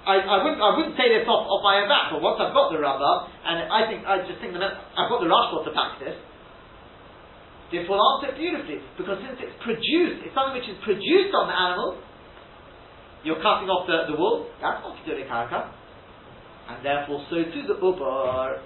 [0.02, 2.50] I, I wouldn't I wouldn't say this off, off my own back, but once I've
[2.50, 5.68] got the Rambam, and I think I just think the milk, I've got the Rashba
[5.68, 6.18] to back this.
[7.70, 11.54] This will answer beautifully because since it's produced, it's something which is produced on the
[11.54, 12.00] animal.
[13.24, 14.46] You're cutting off the, the wool.
[14.62, 15.74] That's not kedure karaka
[16.68, 18.60] and therefore so too the uber.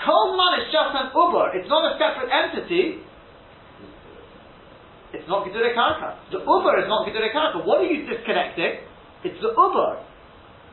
[0.00, 1.56] Kolman is just an uber.
[1.56, 3.00] It's not a separate entity.
[5.12, 6.20] It's not gedure karka.
[6.30, 7.64] The uber is not gedure karka.
[7.64, 8.84] What are you disconnecting?
[9.24, 10.04] It's the uber.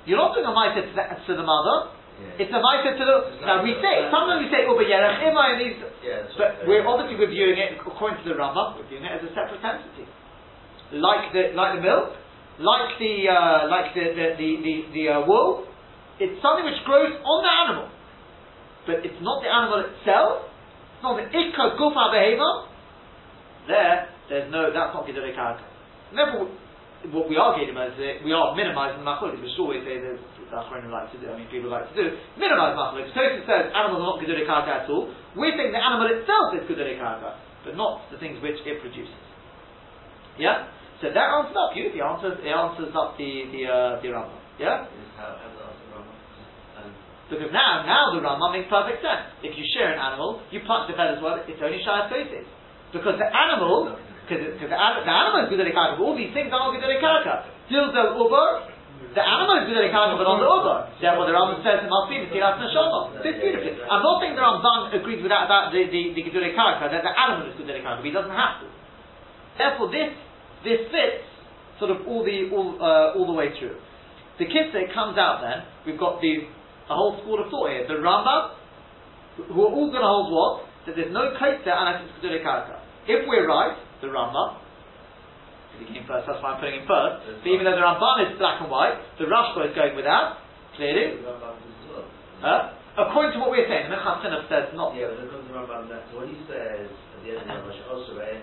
[0.08, 1.92] You're not doing a ma'aser to the, to the mother.
[2.20, 2.44] Yeah.
[2.44, 3.18] It's a ma'aser to the.
[3.36, 6.84] It's Now we say sometimes we say uber yerech ima in these, Yeah, but we're
[6.84, 8.76] obviously we're viewing it according to the Rambam.
[8.76, 10.08] We're viewing it as a separate entity,
[10.96, 12.16] like the like the milk,
[12.60, 15.66] like the uh, like the the the, the, the uh, wool.
[16.18, 17.88] It's something which grows on the animal,
[18.90, 20.50] but it's not the animal itself.
[20.98, 22.50] It's not the ikka gufa behema.
[23.70, 24.74] There, there's no.
[24.74, 25.62] That's not gedolei karaka.
[26.10, 26.50] Therefore,
[27.14, 29.38] what we are getting at is that we are minimizing the machlokes.
[29.38, 31.30] We should always say that the Achronim like to do.
[31.30, 33.14] I mean, people like to do minimize machlokes.
[33.14, 35.14] Tosfos says animals are not gedolei karaka at all.
[35.38, 39.14] We think the animal itself is gedolei karaka, but not the things which it produces.
[40.42, 40.74] Yeah.
[41.02, 41.74] So that answers up.
[41.78, 42.42] Beautifully answers.
[42.42, 44.40] It answers up the the uh, the Rambam.
[44.58, 44.90] Yeah.
[44.90, 46.10] Is how- how does that answer Rama?
[46.82, 46.90] And
[47.30, 49.30] Because now, now the Rambam makes perfect sense.
[49.46, 52.10] If you share an animal, you pluck the feathers well, it's only shy of.
[52.10, 53.94] Because the animal,
[54.26, 57.46] because the, the animal is Gudele Karaka, all these things are Karaka.
[57.68, 58.48] Dildo Uber,
[59.14, 60.78] the animal is Gudele Karaka, but on the Uber.
[61.04, 63.12] Therefore the Rambam says it must be Netilas Neshama.
[63.12, 63.86] So it's beautiful.
[63.92, 67.04] I'm not saying the Rambam agrees with that about the, the, the Gudele Karaka, that
[67.04, 68.68] the animal is Gudele Karaka, but he doesn't have to.
[69.60, 70.16] Therefore this,
[70.64, 71.26] this fits
[71.80, 73.78] sort of all the, all, uh, all the way through.
[74.40, 76.46] The Kitzah comes out then, we've got the,
[76.90, 77.86] a whole school of thought here.
[77.88, 78.54] The Rambam,
[79.50, 80.70] who are all going to hold what?
[80.86, 82.82] That there's no Kitzah unless it's Kedule Karaka.
[83.08, 84.62] If we're right, the Rambam,
[85.78, 88.38] he came first, that's why I'm putting him first, but even though the Ramban is
[88.42, 90.42] black and white, the Rashba is going without,
[90.74, 92.06] clearly, the Rambam does as well.
[92.42, 92.62] uh,
[92.98, 94.98] according to what we're saying, the Mechas says not.
[94.98, 97.78] Yeah, but because the Rambam, that, so when he says at the end of the
[97.94, 98.42] also, eh,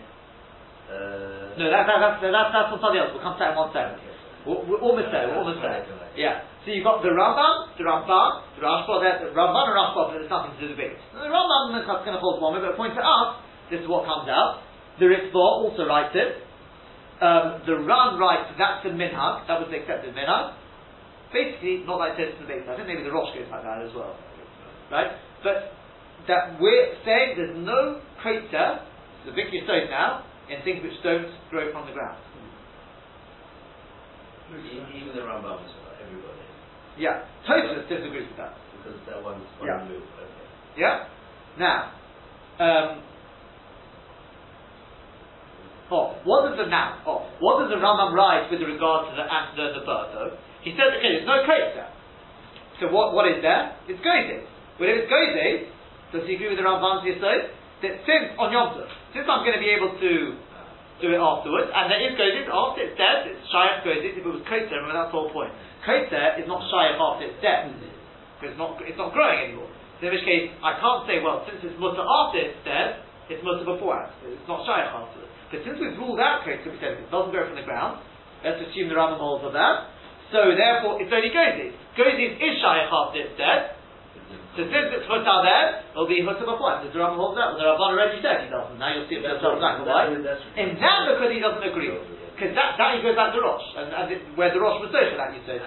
[0.91, 3.59] uh, No, that, that, that's, that's, that's from something else, We'll come to that in
[3.59, 4.01] one second.
[4.45, 5.89] We're, almost there, we're almost there.
[6.20, 6.45] Yeah.
[6.64, 10.28] So you've got the Rambam, the Rambam, the Rashba, the Rambam and Rashba, but there's
[10.28, 10.97] nothing to debate.
[11.16, 13.41] The Rambam is going to hold one but according to us,
[13.72, 14.61] this is what comes out.
[15.01, 16.45] The Ritva also writes it.
[17.24, 20.61] Um, the Ran writes that's the minhag, that was the accepted minhag.
[21.32, 22.68] Basically, not like this in the base.
[22.68, 24.14] I think maybe the Rosh goes like that as well.
[24.93, 25.16] Right?
[25.43, 25.72] But
[26.28, 28.85] that we're saying there's no crater,
[29.26, 32.18] the big stone now, in things which don't grow from the ground.
[34.55, 36.45] Even the Rambam is everybody,
[36.97, 37.24] Yeah.
[37.49, 38.55] Tosfos disagrees with that.
[38.76, 39.78] because that one's Yeah.
[39.78, 40.03] one move.
[40.05, 40.47] Okay.
[40.76, 41.05] Yeah?
[41.57, 41.90] Now,
[42.61, 43.01] um,
[45.90, 46.99] oh, what does the now?
[47.07, 50.36] Oh, what does the Rambam write with regard to the ant, the, the bird though?
[50.62, 51.90] He says, okay, there's no crate there.
[52.80, 53.74] So what, what is there?
[53.88, 54.45] It's goze.
[54.78, 55.66] But if it's goze,
[56.12, 57.49] does he agree with the Rambam's Yisod?
[57.82, 60.12] That since on Yom Tov, since I'm going to be able to
[60.54, 64.02] uh, do it afterwards, and there is goze, after it's dead, it's shayach goze.
[64.02, 65.50] If it was kotzer, remember that's the whole point.
[65.82, 67.74] Kotzer is not shayach after it's dead.
[68.38, 69.70] Because it's not, it's not growing anymore.
[69.98, 73.42] So in which case, I can't say, well, since it's mutter after it's dead, it's
[73.42, 74.12] mutter beforehand.
[74.26, 75.32] It's not shayach afterwards.
[75.50, 78.00] But since we've ruled out kotzer, we said it doesn't grow from the ground,
[78.42, 79.92] let's assume the Rambam holds of that.
[80.32, 81.74] So therefore, it's only gozes.
[81.94, 83.76] Gozes is shayach after it's dead.
[84.55, 86.86] So since it's hutter there, it'll be beforehand.
[86.86, 87.55] Does the Rambam hold that?
[87.55, 88.78] Well, the Rabban already said he doesn't.
[88.78, 90.14] Now you'll see it That's yourself black and white.
[90.14, 90.22] In
[90.78, 91.90] that, because he doesn't agree.
[91.90, 94.90] Because that, that he goes back to Rosh, and, and it, where the Rosh was
[94.90, 95.59] social, that you say.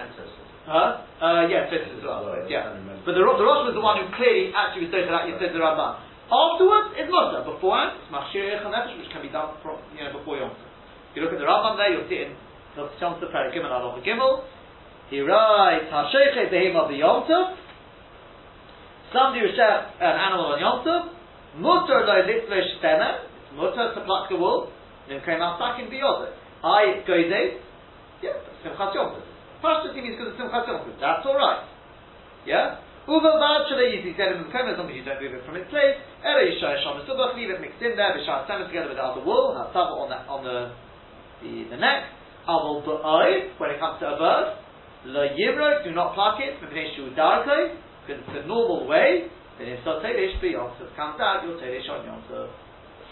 [0.68, 1.00] Huh?
[1.16, 2.28] Uh, yeah, Tosfos as well.
[2.44, 2.76] Yeah.
[3.04, 5.56] But the, the Rosh was the one who clearly actually was social, that you said
[5.56, 5.96] the Ramban.
[6.28, 7.40] Afterwards, it's mutter.
[7.40, 10.52] Beforehand, it's machshir nefesh, which can be done from, you know, before Yom.
[10.52, 12.36] If you look at the Rambam there, you'll see it in
[12.76, 14.44] the Tov Perek Gimel Aloha Gimel.
[15.08, 17.56] He writes, Hashechet behema b'yom tov.
[19.12, 21.02] Somebody who shot an animal on Yom Tov,
[21.56, 24.68] mutter lo litlesh tema, it's mutter to pluck the wool,
[25.08, 26.34] then came out back in beyond it.
[26.60, 27.56] I go days,
[28.20, 29.24] yeah, Simchat Yom Tov.
[29.64, 31.64] Pashto means because of Simchat Yom that's alright.
[32.44, 32.84] Yeah?
[33.08, 35.72] Uva v'achale easy said in the as long as you don't move it from its
[35.72, 35.96] place.
[36.20, 39.24] Ela yishai sham subach, leave it mixed in there, v'shar sama together with the other
[39.24, 40.76] wool, have tava on the, on the,
[41.40, 42.12] the, the neck.
[42.44, 44.60] Aval ba'oi, when it comes to a bird,
[45.08, 49.28] lo yivro, do not pluck it, mepnei shu darko, because it's the normal way,
[49.60, 52.48] then if so teresh b'yom tov comes out, you'll teresh on tov.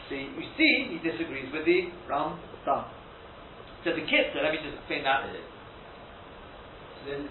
[0.08, 2.40] See, you see, he disagrees with the Ram.
[2.64, 5.28] So the kitzur, let me just explain that.
[5.28, 7.28] So then,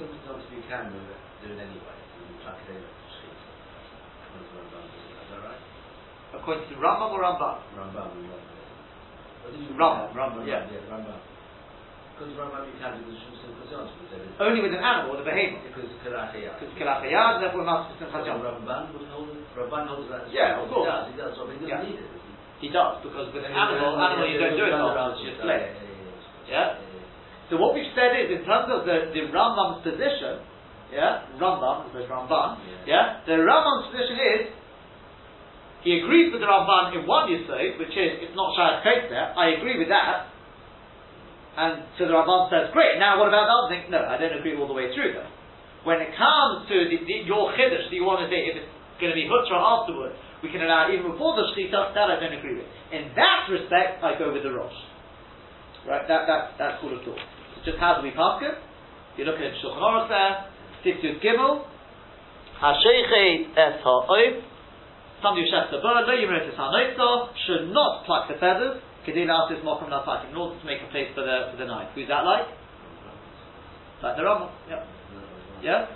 [0.00, 1.96] something else you can do it, do it anyway.
[2.16, 3.36] You can it in at street.
[4.40, 5.60] Is that right?
[6.32, 7.60] According to Rambam or Rambam?
[7.76, 8.56] Rambam, Rambam.
[9.44, 10.16] What did you Rambam.
[10.16, 10.64] Rambam, yeah.
[10.72, 11.35] Yeah, Rambam.
[14.40, 15.68] Only with an animal, the behemoth.
[15.68, 16.56] Because it's Kalachiyah.
[16.56, 18.40] Because Kilachayad, therefore it must be Simchat So Yom.
[18.40, 19.44] Ramban would hold it.
[19.52, 20.32] Ramban holds that.
[20.32, 20.88] Yeah, of course.
[21.12, 21.12] He does.
[21.12, 21.32] He does.
[21.36, 21.84] So he doesn't Yeah.
[21.84, 22.08] need it.
[22.56, 25.60] He does, because with an animal, animal you don't do it afterwards, you just slay
[25.60, 25.76] it.
[26.48, 26.80] Yeah?
[27.52, 30.40] So what we've said is, in terms of the, the Rambam's position,
[30.88, 32.56] yeah, Rambam, there's Ramban,
[32.88, 34.42] yeah, the Rambam's position is,
[35.84, 39.36] he agrees with the Ramban in one Yisod, which is, it's not Shayat Kate there,
[39.36, 40.32] I agree with that,
[41.56, 43.88] and so the Ramban says, great, now what about the thing?
[43.88, 45.30] No, I don't agree all the way through though.
[45.88, 48.72] When it comes to the, the, your Chiddush that you want to say, if it's
[49.00, 52.36] going to be Hutra afterwards, we can allow even before the Shechita, that I don't
[52.36, 52.68] agree with.
[52.92, 54.74] In that respect, I go with the Rosh.
[55.88, 57.22] Right, that, that, that's called a thought.
[57.56, 58.58] So just how do we pass it?
[59.16, 60.50] You look at Shulchan Aruch there,
[60.84, 61.64] Tityut Gimel,
[62.60, 64.42] Hashechet Es Ha'oif,
[65.22, 69.46] somebody who shafts a bird, Lo Yimeret Es Ha'noitza, should not pluck the feathers, Kedila
[69.46, 71.94] Asis Mokum Nasakim, in order to make a place for the, for the knife.
[71.94, 72.50] Who's that like?
[74.02, 74.82] Like the Rambam, yeah.
[75.62, 75.86] Yeah?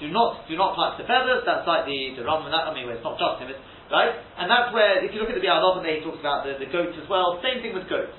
[0.00, 2.88] Do not, do not pluck the feathers, that's like the, the Rambam, that, I mean,
[2.88, 3.60] it's not just him, it's,
[3.92, 4.16] right?
[4.40, 6.72] And that's where, if you look at the Bialov, and he talks about the, the
[6.72, 8.16] goats as well, same thing with goats.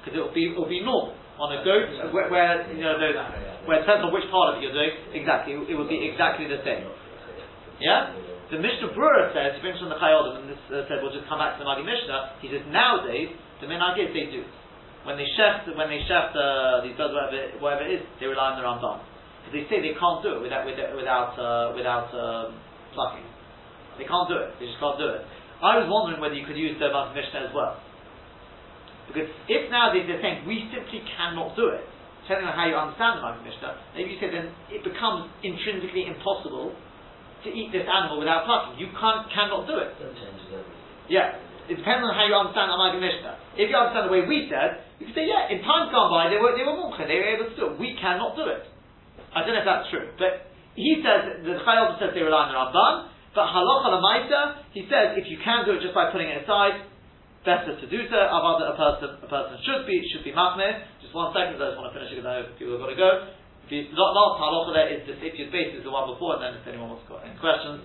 [0.00, 3.18] Because it'll be, it'll be normal on a goat, where, where you know, those,
[3.66, 6.46] where it depends on which part of it you're doing, exactly, it will be exactly
[6.46, 6.86] the same.
[7.82, 8.14] Yeah?
[8.52, 11.24] The Mishnah Brura says, he brings from the Chayodim, and this uh, said, we'll just
[11.24, 13.32] come back to the Maggid Mishneh, he says, nowadays,
[13.64, 14.44] the minhag is they do.
[15.08, 17.32] When they chef, when they chef uh, these birds, whatever,
[17.64, 19.00] whatever it is, they rely on the Rambam.
[19.40, 22.60] Because they say they can't do it without, without, without, uh, without um,
[22.92, 23.24] plucking.
[23.96, 25.24] They can't do it, they just can't do it.
[25.64, 27.80] I was wondering whether you could use the Maggid Mishneh as well.
[29.08, 31.88] Because if nowadays they're saying we simply cannot do it,
[32.28, 36.04] depending on how you understand the Maggid Mishneh, maybe you say then it becomes intrinsically
[36.04, 36.76] impossible
[37.44, 38.78] to eat this animal without plucking.
[38.78, 39.90] You can't, cannot do it.
[39.98, 41.10] That changes everything.
[41.10, 41.38] Yeah.
[41.70, 43.54] It depends on how you understand Maggid Mishneh.
[43.54, 46.26] If you understand the way we said, you can say, yeah, in times gone by
[46.26, 47.74] they were they were mumcha, they were able to do it.
[47.78, 48.66] We cannot do it.
[49.30, 52.52] I don't know if that's true, but he says the Chayil says they rely on
[52.52, 52.94] the Rabban,
[53.30, 54.40] but halacha lamaita,
[54.74, 56.82] he says if you can do it just by putting it aside,
[57.46, 58.18] better to do so.
[58.18, 60.82] Other a person a person should be should be machmir.
[60.98, 62.90] Just one second, I just want to finish it because I know people have got
[62.90, 63.10] to go.
[63.72, 66.68] The last halacha there is the Sifyus base is the one before, and then if
[66.68, 67.80] anyone wants to got any questions.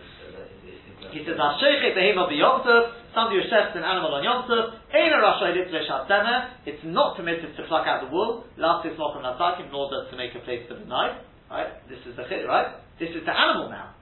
[1.16, 5.56] He says, Hashechet behema b'yomtov, somebody who shechs an animal on yomtov, ein a rashai
[5.56, 10.18] litzveh It's not permitted to pluck out the wool, lastis mokum nasakim, nor does to
[10.18, 11.24] make a place for the knife.
[11.50, 11.72] Right?
[11.88, 12.84] This is the chid, right?
[13.00, 13.96] This is the animal now.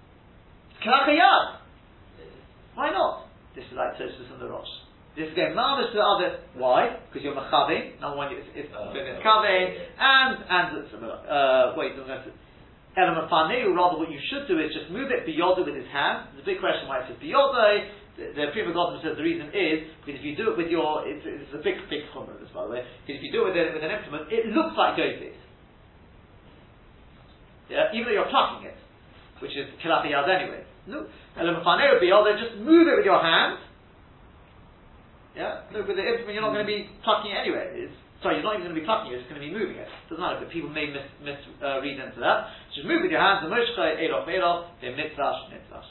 [0.82, 1.62] Kalachayad.
[2.74, 3.28] Why not?
[3.54, 4.85] This is like Tosfos and the Rosh.
[5.16, 6.44] This is going mamish to the other.
[6.60, 7.00] Why?
[7.08, 8.04] Because you're machaving.
[8.04, 8.92] Number one, it's, it's, Uh,
[9.24, 9.64] kaveh,
[9.96, 12.32] and and uh, wait, go to
[13.00, 13.72] element faneu.
[13.72, 16.36] Rather, what you should do is just move it biyoda with his hand.
[16.36, 17.88] The big question why it says biyoda.
[18.16, 21.04] The, the Pri Megadim says the reason is because if you do it with your,
[21.04, 22.84] it's, it's a big, big chumrah this by the way.
[23.04, 25.36] Because if you do it with, a, with an implement, it looks like goatee.
[27.68, 28.80] Yeah, even though you're plucking it,
[29.44, 30.64] which is kilachiyad anyway.
[30.88, 32.40] No, element faneu biyoda.
[32.40, 33.60] Just move it with your hand.
[35.36, 37.68] Yeah, no, with the implement you're not going to be plucking it anyway.
[37.76, 39.52] It's, sorry, you're not even going to be plucking it, you're just going to be
[39.52, 39.88] moving it.
[40.08, 42.56] Doesn't matter, but people may mis, mis uh, read into that.
[42.72, 45.90] Just move with your hands, the moshcha, elof, elof, the mitzvash, mitzvash.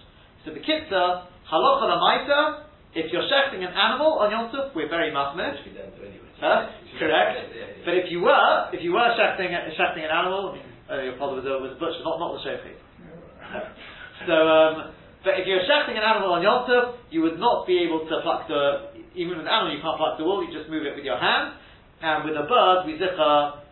[0.48, 2.64] So the kitzah, halacha lamaita,
[2.94, 5.58] if you're shechting an animal on Yom Tov, we're very mahmir.
[5.58, 6.30] Which we don't do anyway.
[6.38, 6.70] Huh?
[6.98, 7.82] Correct.
[7.82, 10.54] But if you were, if you were shechting, shechting an animal,
[10.86, 12.78] uh, your father was a, was a butcher, not, not the shechting.
[14.30, 14.94] So, um,
[15.26, 18.14] but if you're shechting an animal on Yom Tov, you would not be able to
[18.22, 20.94] pluck the, even with an animal you can't pluck the wool, you just move it
[20.94, 21.58] with your hand.
[22.02, 23.64] And with a bird, we zikha,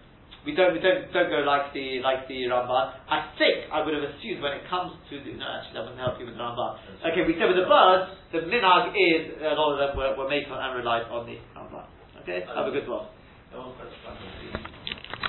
[0.46, 2.98] we don't, we don't, don't go like the, like the Ramban.
[3.06, 6.02] I think, I would have assumed when it comes to the, no actually that wouldn't
[6.02, 6.78] help you with the Ramban.
[7.12, 10.30] Okay, we said with the birds, the minhag is, a lot of them were, were
[10.30, 11.86] made on and relied on the Ramban.
[12.22, 13.06] Okay, have a good one.